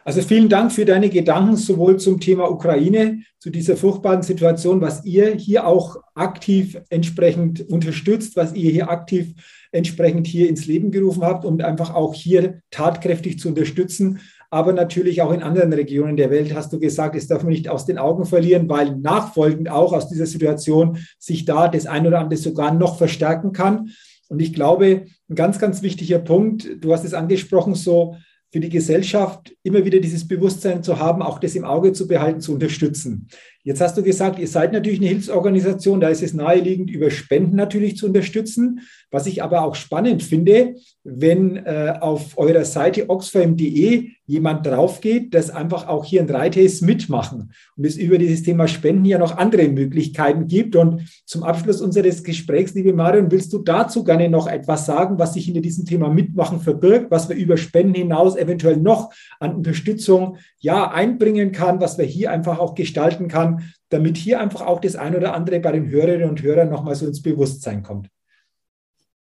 Also 0.06 0.22
vielen 0.22 0.50
Dank 0.50 0.72
für 0.72 0.86
deine 0.86 1.10
Gedanken 1.10 1.56
sowohl 1.56 1.98
zum 1.98 2.20
Thema 2.20 2.50
Ukraine, 2.50 3.20
zu 3.38 3.50
dieser 3.50 3.78
furchtbaren 3.78 4.24
Situation, 4.24 4.82
was 4.82 5.06
ihr 5.06 5.36
hier 5.36 5.68
auch 5.68 5.98
aktiv 6.16 6.82
entsprechend 6.90 7.70
unterstützt, 7.70 8.36
was 8.36 8.56
ihr 8.56 8.72
hier 8.72 8.90
aktiv 8.90 9.34
entsprechend 9.72 10.26
hier 10.26 10.50
ins 10.50 10.66
Leben 10.66 10.90
gerufen 10.90 11.24
habt, 11.24 11.46
um 11.46 11.60
einfach 11.62 11.94
auch 11.94 12.16
hier 12.16 12.62
tatkräftig 12.72 13.40
zu 13.40 13.50
unterstützen. 13.50 14.20
Aber 14.50 14.74
natürlich 14.74 15.22
auch 15.22 15.32
in 15.32 15.44
anderen 15.44 15.74
Regionen 15.74 16.18
der 16.18 16.32
Welt, 16.32 16.56
hast 16.56 16.74
du 16.74 16.80
gesagt, 16.80 17.16
es 17.16 17.28
darf 17.28 17.44
man 17.44 17.52
nicht 17.52 17.70
aus 17.70 17.86
den 17.86 18.00
Augen 18.00 18.26
verlieren, 18.26 18.68
weil 18.68 18.96
nachfolgend 18.96 19.70
auch 19.70 19.94
aus 19.94 20.10
dieser 20.10 20.26
Situation 20.26 20.98
sich 21.20 21.46
da 21.46 21.68
das 21.68 21.86
ein 21.86 22.08
oder 22.08 22.20
andere 22.20 22.40
sogar 22.40 22.74
noch 22.74 22.98
verstärken 22.98 23.52
kann. 23.52 23.92
Und 24.28 24.42
ich 24.42 24.54
glaube, 24.54 25.06
ein 25.30 25.36
ganz, 25.36 25.60
ganz 25.60 25.82
wichtiger 25.82 26.20
Punkt, 26.20 26.68
du 26.80 26.92
hast 26.92 27.06
es 27.06 27.14
angesprochen, 27.14 27.76
so 27.76 28.16
für 28.52 28.60
die 28.60 28.70
Gesellschaft 28.70 29.56
immer 29.62 29.86
wieder 29.86 30.00
dieses 30.00 30.28
Bewusstsein 30.28 30.82
zu 30.82 30.98
haben, 30.98 31.22
auch 31.22 31.40
das 31.40 31.56
im 31.56 31.66
Auge 31.66 31.94
zu 31.94 32.08
behalten, 32.08 32.42
zu 32.42 32.54
unterstützen. 32.54 33.28
Jetzt 33.70 33.82
hast 33.82 33.96
du 33.96 34.02
gesagt, 34.02 34.40
ihr 34.40 34.48
seid 34.48 34.74
natürlich 34.74 34.98
eine 34.98 35.10
Hilfsorganisation, 35.10 36.02
da 36.02 36.10
ist 36.10 36.24
es 36.24 36.34
naheliegend, 36.34 36.90
über 36.90 37.12
Spenden 37.12 37.56
natürlich 37.56 37.98
zu 37.98 38.08
unterstützen. 38.08 38.80
Was 39.12 39.28
ich 39.28 39.44
aber 39.44 39.62
auch 39.62 39.76
spannend 39.76 40.24
finde, 40.24 40.74
wenn 41.04 41.56
äh, 41.58 41.94
auf 42.02 42.36
eurer 42.40 42.66
Seite 42.66 43.12
oxfam.de 43.12 44.10
jemand 44.26 44.66
drauf 44.66 45.02
geht, 45.02 45.34
dass 45.34 45.50
einfach 45.50 45.88
auch 45.88 46.06
hier 46.06 46.22
ein 46.22 46.30
Reithays 46.30 46.82
mitmachen 46.82 47.52
und 47.76 47.86
es 47.86 47.98
über 47.98 48.20
dieses 48.20 48.44
Thema 48.44 48.68
Spenden 48.68 49.06
ja 49.06 49.18
noch 49.18 49.38
andere 49.38 49.68
Möglichkeiten 49.68 50.48
gibt. 50.48 50.76
Und 50.76 51.08
zum 51.26 51.44
Abschluss 51.44 51.82
unseres 51.82 52.24
Gesprächs, 52.24 52.76
liebe 52.76 52.94
Marion, 52.94 53.32
willst 53.32 53.54
du 53.54 53.60
dazu 53.60 54.04
gerne 54.04 54.30
noch 54.30 54.48
etwas 54.48 54.86
sagen, 54.86 55.18
was 55.18 55.34
sich 55.34 55.46
hinter 55.46 55.62
diesem 55.62 55.86
Thema 55.86 56.10
Mitmachen 56.10 56.60
verbirgt, 56.60 57.10
was 57.10 57.30
wir 57.30 57.36
über 57.36 57.58
Spenden 57.58 57.96
hinaus 57.96 58.36
eventuell 58.36 58.78
noch 58.78 59.12
an 59.40 59.56
Unterstützung 59.56 60.38
ja 60.60 60.92
einbringen 60.92 61.52
kann, 61.52 61.82
was 61.82 61.98
wir 61.98 62.06
hier 62.06 62.32
einfach 62.32 62.60
auch 62.60 62.76
gestalten 62.76 63.28
kann, 63.30 63.59
damit 63.90 64.18
hier 64.18 64.40
einfach 64.40 64.66
auch 64.66 64.80
das 64.80 64.96
ein 64.96 65.16
oder 65.16 65.34
andere 65.34 65.60
bei 65.60 65.72
den 65.72 65.90
Hörerinnen 65.90 66.30
und 66.30 66.42
Hörern 66.42 66.70
nochmal 66.70 66.96
so 66.96 67.06
ins 67.06 67.22
Bewusstsein 67.22 67.84
kommt. 67.84 68.10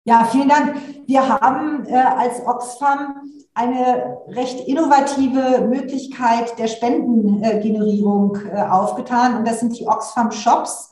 Ja, 0.06 0.26
vielen 0.26 0.50
Dank. 0.50 0.76
Wir 1.06 1.28
haben 1.28 1.86
äh, 1.86 1.94
als 1.94 2.42
Oxfam 2.46 3.16
eine 3.54 4.18
recht 4.30 4.68
innovative 4.68 5.68
Möglichkeit 5.68 6.58
der 6.58 6.68
Spendengenerierung 6.68 8.38
äh, 8.52 8.62
aufgetan. 8.62 9.38
Und 9.38 9.48
das 9.48 9.60
sind 9.60 9.78
die 9.78 9.86
Oxfam 9.86 10.32
Shops, 10.32 10.92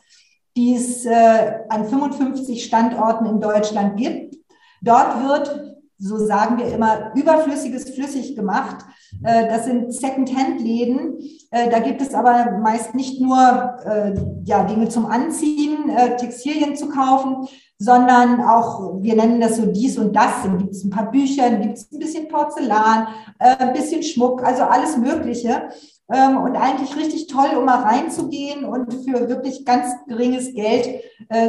die 0.56 0.76
es 0.76 1.06
äh, 1.06 1.60
an 1.70 1.86
55 1.86 2.64
Standorten 2.64 3.26
in 3.26 3.40
Deutschland 3.40 3.98
gibt. 3.98 4.36
Dort 4.82 5.24
wird 5.24 5.77
so 6.00 6.18
sagen 6.18 6.58
wir 6.58 6.74
immer, 6.74 7.12
überflüssiges 7.16 7.90
flüssig 7.90 8.36
gemacht. 8.36 8.86
Äh, 9.24 9.48
das 9.48 9.66
sind 9.66 9.94
Second-Hand-Läden. 9.94 11.20
Äh, 11.52 11.70
da 11.70 11.80
gibt 11.80 12.02
es 12.02 12.14
aber 12.14 12.60
meist 12.60 12.94
nicht 12.94 13.20
nur 13.22 13.38
äh, 13.86 14.14
ja, 14.44 14.64
Dinge 14.64 14.90
zum 14.90 15.06
Anziehen, 15.06 15.92
Textilien 16.18 16.76
zu 16.76 16.90
kaufen, 16.90 17.48
sondern 17.80 18.42
auch, 18.42 19.02
wir 19.02 19.16
nennen 19.16 19.42
das 19.42 19.58
so 19.58 19.66
dies 19.66 19.98
und 19.98 20.16
das. 20.16 20.44
Dann 20.44 20.58
gibt 20.58 20.72
es 20.72 20.84
ein 20.84 20.90
paar 20.90 21.12
Bücher, 21.12 21.50
dann 21.50 21.62
gibt 21.62 21.78
es 21.78 21.92
ein 21.92 22.00
bisschen 22.00 22.28
Porzellan, 22.28 23.08
ein 23.40 23.74
bisschen 23.74 24.04
Schmuck, 24.04 24.44
also 24.44 24.64
alles 24.64 24.98
Mögliche. 24.98 25.70
Ähm, 26.10 26.38
und 26.38 26.56
eigentlich 26.56 26.96
richtig 26.96 27.28
toll, 27.28 27.50
um 27.58 27.66
mal 27.66 27.82
reinzugehen 27.82 28.64
und 28.64 28.94
für 28.94 29.28
wirklich 29.28 29.66
ganz 29.66 29.94
geringes 30.08 30.54
Geld 30.54 31.02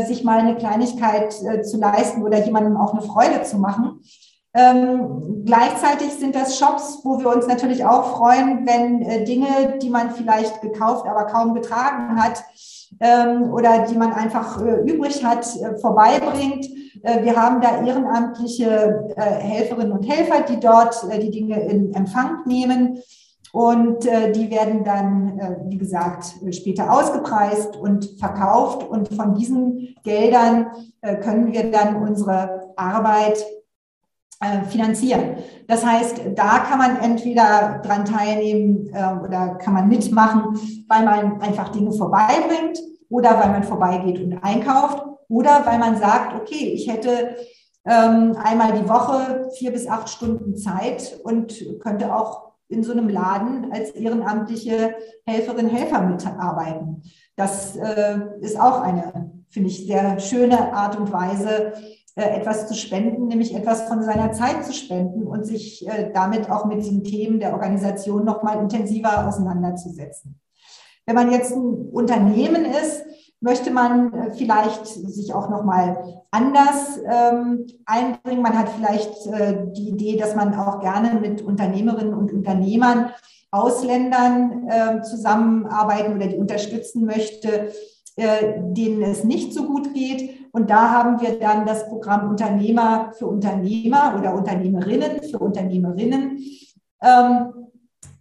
sich 0.08 0.24
mal 0.24 0.38
eine 0.38 0.56
Kleinigkeit 0.56 1.32
zu 1.32 1.78
leisten 1.78 2.22
oder 2.24 2.44
jemandem 2.44 2.76
auch 2.76 2.92
eine 2.92 3.02
Freude 3.02 3.44
zu 3.44 3.58
machen. 3.58 4.00
Ähm, 4.54 5.44
gleichzeitig 5.44 6.12
sind 6.14 6.34
das 6.34 6.58
Shops, 6.58 7.00
wo 7.04 7.18
wir 7.18 7.28
uns 7.28 7.46
natürlich 7.46 7.84
auch 7.84 8.16
freuen, 8.16 8.66
wenn 8.66 9.02
äh, 9.02 9.24
Dinge, 9.24 9.78
die 9.80 9.90
man 9.90 10.10
vielleicht 10.10 10.62
gekauft, 10.62 11.06
aber 11.06 11.26
kaum 11.26 11.54
getragen 11.54 12.20
hat 12.20 12.42
ähm, 13.00 13.52
oder 13.52 13.86
die 13.86 13.96
man 13.96 14.12
einfach 14.12 14.60
äh, 14.60 14.80
übrig 14.90 15.24
hat, 15.24 15.46
äh, 15.56 15.76
vorbeibringt. 15.78 16.66
Äh, 17.02 17.24
wir 17.24 17.36
haben 17.36 17.60
da 17.60 17.84
ehrenamtliche 17.84 19.12
äh, 19.16 19.20
Helferinnen 19.20 19.92
und 19.92 20.08
Helfer, 20.08 20.42
die 20.42 20.58
dort 20.60 20.96
äh, 21.10 21.18
die 21.18 21.30
Dinge 21.30 21.60
in 21.60 21.94
Empfang 21.94 22.44
nehmen. 22.46 22.98
Und 23.50 24.04
die 24.04 24.50
werden 24.50 24.84
dann, 24.84 25.40
wie 25.68 25.78
gesagt, 25.78 26.34
später 26.50 26.92
ausgepreist 26.92 27.76
und 27.76 28.04
verkauft. 28.20 28.86
Und 28.86 29.08
von 29.08 29.34
diesen 29.34 29.96
Geldern 30.04 30.66
können 31.22 31.50
wir 31.50 31.70
dann 31.70 31.96
unsere 31.96 32.74
Arbeit 32.76 33.42
finanzieren. 34.68 35.38
Das 35.66 35.84
heißt, 35.84 36.20
da 36.36 36.60
kann 36.60 36.78
man 36.78 36.96
entweder 36.98 37.80
dran 37.84 38.04
teilnehmen 38.04 38.88
äh, 38.92 39.24
oder 39.24 39.56
kann 39.56 39.74
man 39.74 39.88
mitmachen, 39.88 40.56
weil 40.88 41.04
man 41.04 41.40
einfach 41.40 41.70
Dinge 41.70 41.92
vorbeibringt 41.92 42.78
oder 43.08 43.38
weil 43.40 43.50
man 43.50 43.64
vorbeigeht 43.64 44.20
und 44.20 44.38
einkauft 44.38 45.04
oder 45.28 45.66
weil 45.66 45.78
man 45.78 45.96
sagt, 45.96 46.40
okay, 46.40 46.72
ich 46.72 46.88
hätte 46.88 47.36
ähm, 47.84 48.36
einmal 48.42 48.80
die 48.80 48.88
Woche 48.88 49.50
vier 49.56 49.72
bis 49.72 49.88
acht 49.88 50.08
Stunden 50.08 50.56
Zeit 50.56 51.18
und 51.24 51.80
könnte 51.80 52.14
auch 52.14 52.52
in 52.68 52.84
so 52.84 52.92
einem 52.92 53.08
Laden 53.08 53.72
als 53.72 53.90
ehrenamtliche 53.90 54.94
Helferin, 55.26 55.68
Helfer 55.68 56.02
mitarbeiten. 56.02 57.02
Das 57.34 57.76
äh, 57.76 58.18
ist 58.40 58.60
auch 58.60 58.82
eine, 58.82 59.32
finde 59.48 59.70
ich, 59.70 59.86
sehr 59.86 60.20
schöne 60.20 60.72
Art 60.74 60.98
und 60.98 61.10
Weise, 61.12 61.72
äh, 61.72 61.97
etwas 62.22 62.68
zu 62.68 62.74
spenden, 62.74 63.28
nämlich 63.28 63.54
etwas 63.54 63.82
von 63.82 64.02
seiner 64.02 64.32
Zeit 64.32 64.64
zu 64.64 64.72
spenden 64.72 65.26
und 65.26 65.44
sich 65.44 65.86
äh, 65.88 66.10
damit 66.12 66.50
auch 66.50 66.64
mit 66.66 66.84
den 66.84 67.04
Themen 67.04 67.40
der 67.40 67.52
Organisation 67.52 68.24
noch 68.24 68.42
mal 68.42 68.58
intensiver 68.58 69.26
auseinanderzusetzen. 69.26 70.40
Wenn 71.06 71.14
man 71.14 71.30
jetzt 71.30 71.52
ein 71.52 71.88
Unternehmen 71.90 72.64
ist, 72.64 73.04
möchte 73.40 73.70
man 73.70 74.12
äh, 74.12 74.30
vielleicht 74.34 74.86
sich 74.86 75.32
auch 75.32 75.48
noch 75.48 75.64
mal 75.64 76.22
anders 76.30 76.98
ähm, 77.08 77.66
einbringen. 77.86 78.42
Man 78.42 78.58
hat 78.58 78.68
vielleicht 78.70 79.26
äh, 79.26 79.66
die 79.76 79.88
Idee, 79.88 80.16
dass 80.16 80.34
man 80.34 80.54
auch 80.54 80.80
gerne 80.80 81.20
mit 81.20 81.42
Unternehmerinnen 81.42 82.14
und 82.14 82.32
Unternehmern, 82.32 83.10
Ausländern 83.50 84.68
äh, 84.68 85.02
zusammenarbeiten 85.02 86.16
oder 86.16 86.26
die 86.26 86.36
unterstützen 86.36 87.06
möchte, 87.06 87.48
äh, 87.48 87.70
denen 88.18 89.02
es 89.02 89.22
nicht 89.22 89.52
so 89.52 89.64
gut 89.66 89.94
geht. 89.94 90.50
Und 90.52 90.70
da 90.70 90.90
haben 90.90 91.20
wir 91.20 91.38
dann 91.38 91.66
das 91.66 91.88
Programm 91.88 92.28
Unternehmer 92.28 93.12
für 93.16 93.26
Unternehmer 93.26 94.16
oder 94.18 94.34
Unternehmerinnen 94.34 95.22
für 95.22 95.38
Unternehmerinnen. 95.38 96.38
Ähm, 97.00 97.52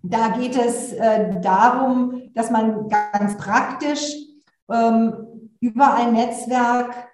da 0.04 0.30
geht 0.30 0.56
es 0.58 0.94
äh, 0.94 1.40
darum, 1.42 2.22
dass 2.34 2.52
man 2.52 2.88
ganz 2.88 3.38
praktisch 3.38 4.16
ähm, 4.72 5.50
über 5.60 5.96
ein 5.96 6.14
Netzwerk 6.14 7.10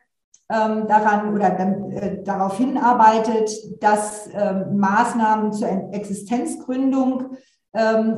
ähm, 0.50 0.88
daran 0.88 1.34
oder 1.34 1.58
äh, 1.60 2.24
darauf 2.24 2.58
hinarbeitet, 2.58 3.50
dass 3.82 4.30
Maßnahmen 4.72 5.54
zur 5.54 5.70
Existenzgründung 5.94 7.38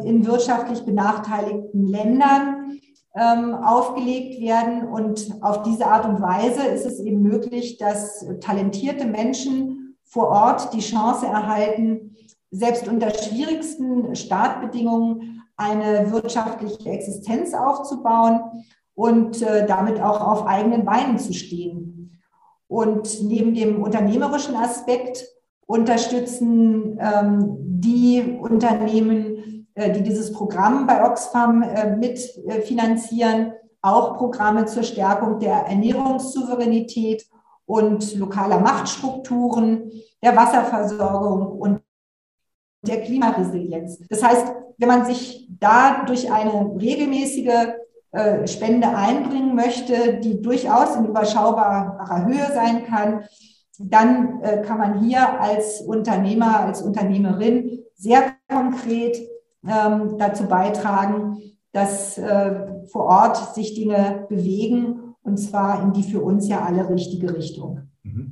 in 0.04 0.26
wirtschaftlich 0.26 0.84
benachteiligten 0.84 1.88
Ländern 1.88 2.78
aufgelegt 3.16 4.42
werden. 4.42 4.88
Und 4.88 5.38
auf 5.42 5.64
diese 5.64 5.88
Art 5.88 6.06
und 6.06 6.22
Weise 6.22 6.66
ist 6.68 6.86
es 6.86 7.00
eben 7.00 7.22
möglich, 7.22 7.78
dass 7.78 8.26
talentierte 8.42 9.06
Menschen 9.06 9.96
vor 10.04 10.28
Ort 10.28 10.74
die 10.74 10.82
Chance 10.82 11.26
erhalten, 11.26 12.16
selbst 12.52 12.88
unter 12.88 13.10
schwierigsten 13.14 14.16
Startbedingungen 14.16 15.42
eine 15.58 16.12
wirtschaftliche 16.12 16.90
Existenz 16.90 17.54
aufzubauen 17.54 18.66
und 18.94 19.42
äh, 19.42 19.66
damit 19.66 20.02
auch 20.02 20.22
auf 20.22 20.46
eigenen 20.46 20.86
Beinen 20.86 21.18
zu 21.18 21.34
stehen. 21.34 22.22
Und 22.68 23.24
neben 23.24 23.54
dem 23.54 23.82
unternehmerischen 23.82 24.56
Aspekt 24.56 25.26
unterstützen 25.66 26.98
ähm, 27.00 27.58
die 27.60 28.38
Unternehmen, 28.40 29.55
die 29.76 30.04
dieses 30.04 30.32
Programm 30.32 30.88
bei 30.88 31.06
Oxfam 31.06 31.62
äh, 31.62 31.96
mitfinanzieren, 31.96 33.54
auch 33.82 34.18
Programme 34.18 34.66
zur 34.66 34.84
Stärkung 34.84 35.40
der 35.40 35.68
Ernährungssouveränität 35.68 37.26
und 37.66 38.16
lokaler 38.16 38.60
Machtstrukturen, 38.60 39.92
der 40.24 40.36
Wasserversorgung 40.36 41.60
und 41.60 41.82
der 42.82 43.02
Klimaresilienz. 43.02 44.00
Das 44.10 44.24
heißt, 44.24 44.54
wenn 44.78 44.88
man 44.88 45.06
sich 45.06 45.50
da 45.60 46.04
durch 46.06 46.32
eine 46.32 46.76
regelmäßige 46.80 47.74
äh, 48.12 48.48
Spende 48.48 48.88
einbringen 48.88 49.56
möchte, 49.56 50.20
die 50.20 50.42
durchaus 50.42 50.96
in 50.96 51.06
überschaubarer 51.06 52.26
Höhe 52.26 52.48
sein 52.54 52.86
kann, 52.86 53.26
dann 53.80 54.42
äh, 54.42 54.62
kann 54.62 54.78
man 54.78 55.00
hier 55.00 55.40
als 55.42 55.82
Unternehmer, 55.82 56.62
als 56.62 56.82
Unternehmerin 56.82 57.84
sehr 57.96 58.36
konkret 58.50 59.18
ähm, 59.68 60.18
dazu 60.18 60.46
beitragen, 60.46 61.38
dass 61.72 62.18
äh, 62.18 62.56
vor 62.92 63.06
Ort 63.06 63.54
sich 63.56 63.76
Dinge 63.76 64.26
bewegen 64.30 65.16
und 65.24 65.38
zwar 65.38 65.84
in 65.84 65.94
die 65.94 66.04
für 66.04 66.22
uns 66.22 66.48
ja 66.48 66.62
alle 66.64 66.90
richtige 66.90 67.36
Richtung. 67.36 67.82
Mhm. 68.04 68.32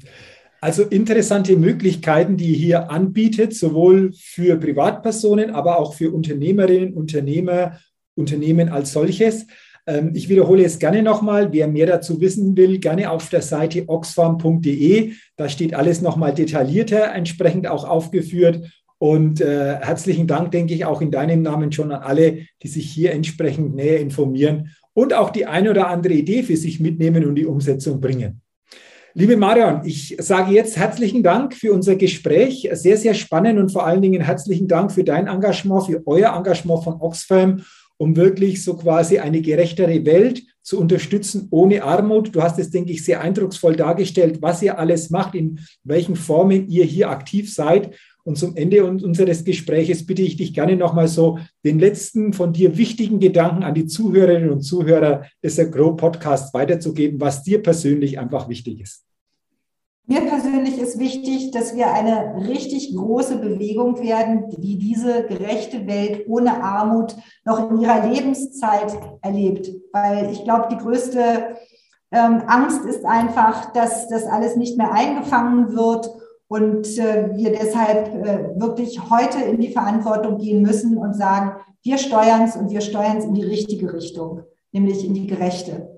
Also 0.62 0.84
interessante 0.84 1.58
Möglichkeiten, 1.58 2.38
die 2.38 2.52
ihr 2.52 2.58
hier 2.58 2.92
anbietet, 2.92 3.54
sowohl 3.54 4.14
für 4.14 4.56
Privatpersonen, 4.56 5.50
aber 5.50 5.78
auch 5.78 5.94
für 5.94 6.14
Unternehmerinnen, 6.14 6.94
Unternehmer, 6.94 7.80
Unternehmen 8.16 8.70
als 8.70 8.94
solches. 8.94 9.46
Ähm, 9.86 10.12
ich 10.14 10.30
wiederhole 10.30 10.64
es 10.64 10.80
gerne 10.80 11.04
nochmal. 11.04 11.52
Wer 11.52 11.68
mehr 11.68 11.88
dazu 11.88 12.22
wissen 12.22 12.56
will, 12.56 12.80
gerne 12.80 13.12
auf 13.12 13.30
der 13.30 13.42
Seite 13.42 13.90
oxfam.de. 13.90 15.12
Da 15.36 15.50
steht 15.50 15.74
alles 15.74 16.02
nochmal 16.02 16.34
detaillierter, 16.34 17.14
entsprechend 17.14 17.68
auch 17.68 17.84
aufgeführt. 17.84 18.62
Und 19.04 19.42
äh, 19.42 19.76
herzlichen 19.82 20.28
Dank, 20.28 20.52
denke 20.52 20.74
ich, 20.74 20.86
auch 20.86 21.02
in 21.02 21.12
deinem 21.12 21.42
Namen 21.42 21.74
schon 21.74 21.92
an 21.92 22.04
alle, 22.04 22.38
die 22.62 22.70
sich 22.70 22.90
hier 22.90 23.12
entsprechend 23.12 23.76
näher 23.76 24.00
informieren 24.00 24.70
und 24.94 25.14
auch 25.14 25.30
die 25.30 25.46
eine 25.46 25.72
oder 25.72 25.90
andere 25.90 26.14
Idee 26.14 26.42
für 26.42 26.56
sich 26.56 26.80
mitnehmen 26.80 27.26
und 27.26 27.36
die 27.36 27.46
Umsetzung 27.46 28.00
bringen. 28.00 28.40
Liebe 29.14 29.36
Marion, 29.36 29.82
ich 29.84 30.16
sage 30.22 30.54
jetzt 30.54 30.78
herzlichen 30.78 31.22
Dank 31.22 31.54
für 31.54 31.74
unser 31.74 31.98
Gespräch. 31.98 32.70
Sehr, 32.72 32.96
sehr 32.96 33.14
spannend 33.14 33.60
und 33.60 33.74
vor 33.74 33.86
allen 33.86 34.02
Dingen 34.02 34.22
herzlichen 34.22 34.70
Dank 34.70 34.90
für 34.94 35.04
dein 35.04 35.28
Engagement, 35.28 35.86
für 35.86 36.02
euer 36.06 36.34
Engagement 36.34 36.86
von 36.86 37.02
Oxfam, 37.02 37.62
um 37.98 38.16
wirklich 38.16 38.64
so 38.64 38.78
quasi 38.78 39.20
eine 39.20 39.42
gerechtere 39.42 40.06
Welt 40.06 40.44
zu 40.62 40.80
unterstützen 40.80 41.50
ohne 41.52 41.84
Armut. 41.84 42.34
Du 42.34 42.42
hast 42.42 42.58
es, 42.58 42.70
denke 42.70 42.94
ich, 42.94 43.04
sehr 43.04 43.20
eindrucksvoll 43.20 43.76
dargestellt, 43.76 44.42
was 44.42 44.62
ihr 44.62 44.80
alles 44.80 45.10
macht, 45.10 45.36
in 45.36 45.60
welchen 45.84 46.16
Formen 46.16 46.70
ihr 46.70 46.86
hier 46.86 47.10
aktiv 47.10 47.54
seid. 47.54 47.98
Und 48.26 48.38
zum 48.38 48.56
Ende 48.56 48.86
unseres 48.86 49.44
Gespräches 49.44 50.06
bitte 50.06 50.22
ich 50.22 50.38
dich 50.38 50.54
gerne 50.54 50.78
nochmal 50.78 51.10
so 51.10 51.40
den 51.66 51.78
letzten 51.78 52.32
von 52.32 52.54
dir 52.54 52.78
wichtigen 52.78 53.20
Gedanken 53.20 53.64
an 53.64 53.74
die 53.74 53.86
Zuhörerinnen 53.86 54.50
und 54.50 54.62
Zuhörer 54.62 55.26
des 55.44 55.58
Grow 55.72 55.98
Podcasts 55.98 56.54
weiterzugeben, 56.54 57.20
was 57.20 57.44
dir 57.44 57.62
persönlich 57.62 58.20
einfach 58.20 58.48
wichtig 58.48 58.80
ist. 58.80 59.04
Mir 60.06 60.22
persönlich 60.22 60.78
ist 60.78 61.00
wichtig, 61.00 61.52
dass 61.52 61.76
wir 61.76 61.92
eine 61.94 62.48
richtig 62.48 62.94
große 62.96 63.38
Bewegung 63.38 64.02
werden, 64.02 64.50
die 64.50 64.78
diese 64.78 65.26
gerechte 65.26 65.88
Welt 65.88 66.26
ohne 66.28 66.62
Armut 66.62 67.16
noch 67.46 67.72
in 67.72 67.80
ihrer 67.80 68.10
Lebenszeit 68.10 68.98
erlebt. 69.22 69.70
Weil 69.94 70.30
ich 70.32 70.44
glaube, 70.44 70.68
die 70.72 70.78
größte 70.78 71.56
ähm, 72.12 72.44
Angst 72.48 72.86
ist 72.86 73.06
einfach, 73.06 73.72
dass 73.74 74.08
das 74.10 74.26
alles 74.26 74.56
nicht 74.56 74.78
mehr 74.78 74.92
eingefangen 74.92 75.74
wird 75.74 76.10
und 76.54 77.00
äh, 77.00 77.36
wir 77.36 77.52
deshalb 77.52 78.14
äh, 78.14 78.60
wirklich 78.62 79.10
heute 79.10 79.44
in 79.44 79.60
die 79.60 79.72
Verantwortung 79.72 80.38
gehen 80.38 80.62
müssen 80.62 80.98
und 80.98 81.16
sagen, 81.16 81.54
wir 81.82 81.98
steuern 81.98 82.44
es 82.44 82.56
und 82.56 82.70
wir 82.70 82.82
steuern 82.82 83.18
es 83.18 83.26
in 83.26 83.34
die 83.34 83.44
richtige 83.44 83.92
Richtung, 83.92 84.44
nämlich 84.72 85.04
in 85.04 85.16
die 85.16 85.26
gerechte. 85.26 85.90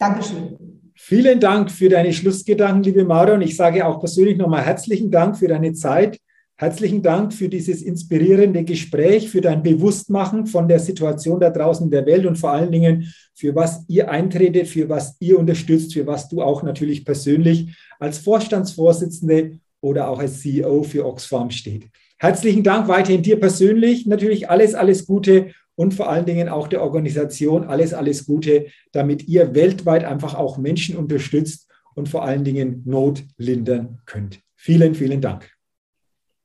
Dankeschön. 0.00 0.58
Vielen 0.96 1.38
Dank 1.38 1.70
für 1.70 1.88
deine 1.88 2.12
Schlussgedanken, 2.12 2.82
liebe 2.82 3.04
Marion. 3.04 3.42
Ich 3.42 3.56
sage 3.56 3.86
auch 3.86 4.00
persönlich 4.00 4.36
nochmal 4.36 4.64
herzlichen 4.64 5.08
Dank 5.08 5.38
für 5.38 5.46
deine 5.46 5.72
Zeit. 5.72 6.18
Herzlichen 6.60 7.00
Dank 7.00 7.32
für 7.32 7.48
dieses 7.48 7.80
inspirierende 7.80 8.64
Gespräch, 8.64 9.30
für 9.30 9.40
dein 9.40 9.62
Bewusstmachen 9.62 10.44
von 10.44 10.68
der 10.68 10.78
Situation 10.78 11.40
da 11.40 11.48
draußen 11.48 11.86
in 11.86 11.90
der 11.90 12.04
Welt 12.04 12.26
und 12.26 12.36
vor 12.36 12.50
allen 12.50 12.70
Dingen 12.70 13.10
für 13.34 13.54
was 13.54 13.82
ihr 13.88 14.10
eintretet, 14.10 14.68
für 14.68 14.86
was 14.86 15.16
ihr 15.20 15.38
unterstützt, 15.38 15.94
für 15.94 16.06
was 16.06 16.28
du 16.28 16.42
auch 16.42 16.62
natürlich 16.62 17.06
persönlich 17.06 17.74
als 17.98 18.18
Vorstandsvorsitzende 18.18 19.58
oder 19.80 20.10
auch 20.10 20.18
als 20.18 20.42
CEO 20.42 20.82
für 20.82 21.06
Oxfam 21.06 21.50
steht. 21.50 21.88
Herzlichen 22.18 22.62
Dank 22.62 22.88
weiterhin 22.88 23.22
dir 23.22 23.40
persönlich. 23.40 24.04
Natürlich 24.04 24.50
alles, 24.50 24.74
alles 24.74 25.06
Gute 25.06 25.52
und 25.76 25.94
vor 25.94 26.10
allen 26.10 26.26
Dingen 26.26 26.50
auch 26.50 26.68
der 26.68 26.82
Organisation 26.82 27.64
alles, 27.64 27.94
alles 27.94 28.26
Gute, 28.26 28.66
damit 28.92 29.26
ihr 29.26 29.54
weltweit 29.54 30.04
einfach 30.04 30.34
auch 30.34 30.58
Menschen 30.58 30.98
unterstützt 30.98 31.70
und 31.94 32.10
vor 32.10 32.22
allen 32.22 32.44
Dingen 32.44 32.82
Not 32.84 33.24
lindern 33.38 34.00
könnt. 34.04 34.40
Vielen, 34.56 34.94
vielen 34.94 35.22
Dank. 35.22 35.50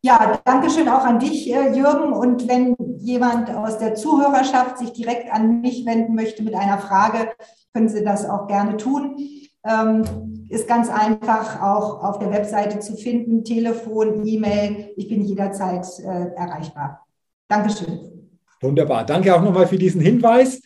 Ja, 0.06 0.40
danke 0.46 0.70
schön 0.70 0.88
auch 0.88 1.04
an 1.04 1.18
dich, 1.18 1.52
äh, 1.52 1.76
Jürgen. 1.76 2.14
Und 2.14 2.48
wenn 2.48 2.76
jemand 3.00 3.50
aus 3.50 3.80
der 3.80 3.96
Zuhörerschaft 3.96 4.78
sich 4.78 4.94
direkt 4.94 5.34
an 5.34 5.62
mich 5.62 5.84
wenden 5.84 6.14
möchte 6.14 6.44
mit 6.44 6.54
einer 6.54 6.78
Frage, 6.78 7.32
können 7.74 7.90
Sie 7.90 8.04
das 8.04 8.30
auch 8.30 8.46
gerne 8.46 8.78
tun. 8.78 9.18
Ähm, 9.68 10.46
ist 10.48 10.68
ganz 10.68 10.90
einfach 10.92 11.60
auch 11.60 12.04
auf 12.04 12.20
der 12.20 12.32
Webseite 12.32 12.82
zu 12.82 12.96
finden, 12.96 13.44
Telefon, 13.44 14.28
E-Mail. 14.28 14.94
Ich 14.96 15.08
bin 15.08 15.26
jederzeit 15.26 15.88
äh, 15.98 16.36
erreichbar. 16.36 17.04
Dankeschön. 17.48 18.30
Wunderbar. 18.62 19.08
Danke 19.08 19.36
auch 19.36 19.42
nochmal 19.42 19.66
für 19.66 19.80
diesen 19.80 20.02
Hinweis. 20.02 20.62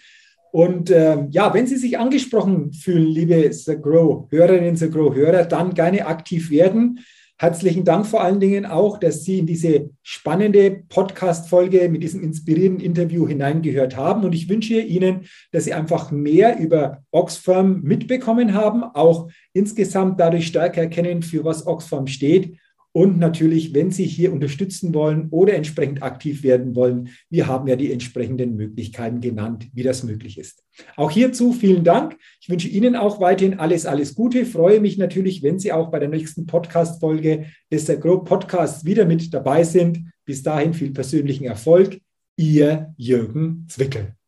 Und 0.52 0.90
äh, 0.90 1.28
ja, 1.30 1.54
wenn 1.54 1.66
Sie 1.66 1.78
sich 1.78 1.98
angesprochen 1.98 2.74
fühlen, 2.74 3.08
liebe 3.08 3.54
The 3.54 3.80
Grow 3.80 4.28
Hörerinnen, 4.30 4.76
The 4.76 4.90
Grow 4.90 5.16
Hörer, 5.16 5.46
dann 5.46 5.74
gerne 5.74 6.06
aktiv 6.06 6.52
werden. 6.52 7.00
Herzlichen 7.42 7.86
Dank 7.86 8.06
vor 8.06 8.22
allen 8.22 8.42
Dingen 8.42 8.66
auch, 8.66 8.98
dass 8.98 9.24
Sie 9.24 9.40
in 9.40 9.46
diese 9.46 9.92
spannende 10.04 10.84
Podcast-Folge 10.90 11.88
mit 11.88 12.04
diesem 12.04 12.22
inspirierenden 12.22 12.86
Interview 12.86 13.26
hineingehört 13.30 13.96
haben. 13.96 14.26
Und 14.26 14.34
ich 14.36 14.50
wünsche 14.50 14.82
Ihnen, 14.82 15.22
dass 15.54 15.64
Sie 15.64 15.74
einfach 15.74 16.12
mehr 16.12 16.60
über 16.60 17.02
Oxfam 17.12 17.80
mitbekommen 17.80 18.54
haben, 18.54 18.84
auch 18.84 19.30
insgesamt 19.54 20.20
dadurch 20.20 20.48
stärker 20.48 20.82
erkennen, 20.82 21.24
für 21.24 21.46
was 21.46 21.66
Oxfam 21.66 22.08
steht 22.08 22.58
und 22.92 23.20
natürlich, 23.20 23.74
wenn 23.74 23.92
Sie 23.92 24.06
hier 24.06 24.34
unterstützen 24.34 24.94
wollen 24.94 25.28
oder 25.30 25.54
entsprechend 25.54 26.02
aktiv 26.02 26.44
werden 26.44 26.76
wollen, 26.76 27.10
wir 27.30 27.48
haben 27.48 27.68
ja 27.68 27.76
die 27.76 27.92
entsprechenden 27.92 28.56
Möglichkeiten 28.56 29.22
genannt, 29.22 29.68
wie 29.74 29.84
das 29.84 30.04
möglich 30.04 30.38
ist. 30.38 30.64
Auch 30.96 31.12
hierzu 31.12 31.54
vielen 31.54 31.84
Dank. 31.84 32.18
Ich 32.42 32.50
wünsche 32.50 32.68
Ihnen 32.68 32.96
auch 32.96 33.20
weiterhin 33.20 33.60
alles, 33.60 33.86
alles 33.86 34.16
Gute. 34.16 34.46
Freue 34.46 34.80
mich 34.80 34.98
natürlich, 34.98 35.44
wenn 35.44 35.60
Sie 35.60 35.72
auch 35.72 35.92
bei 35.92 36.00
der 36.00 36.10
nächsten 36.10 36.48
Podcast-Folge 36.48 37.46
des 37.72 37.86
Grow 38.00 38.24
Podcasts 38.24 38.86
wieder 38.86 39.06
mit 39.06 39.34
dabei 39.34 39.64
sind. 39.64 40.12
Bis 40.26 40.42
dahin 40.42 40.74
viel 40.74 40.92
persönlichen 40.92 41.46
Erfolg. 41.46 42.00
Ihr 42.38 42.94
Jürgen 42.98 43.66
Zwickel. 43.68 44.19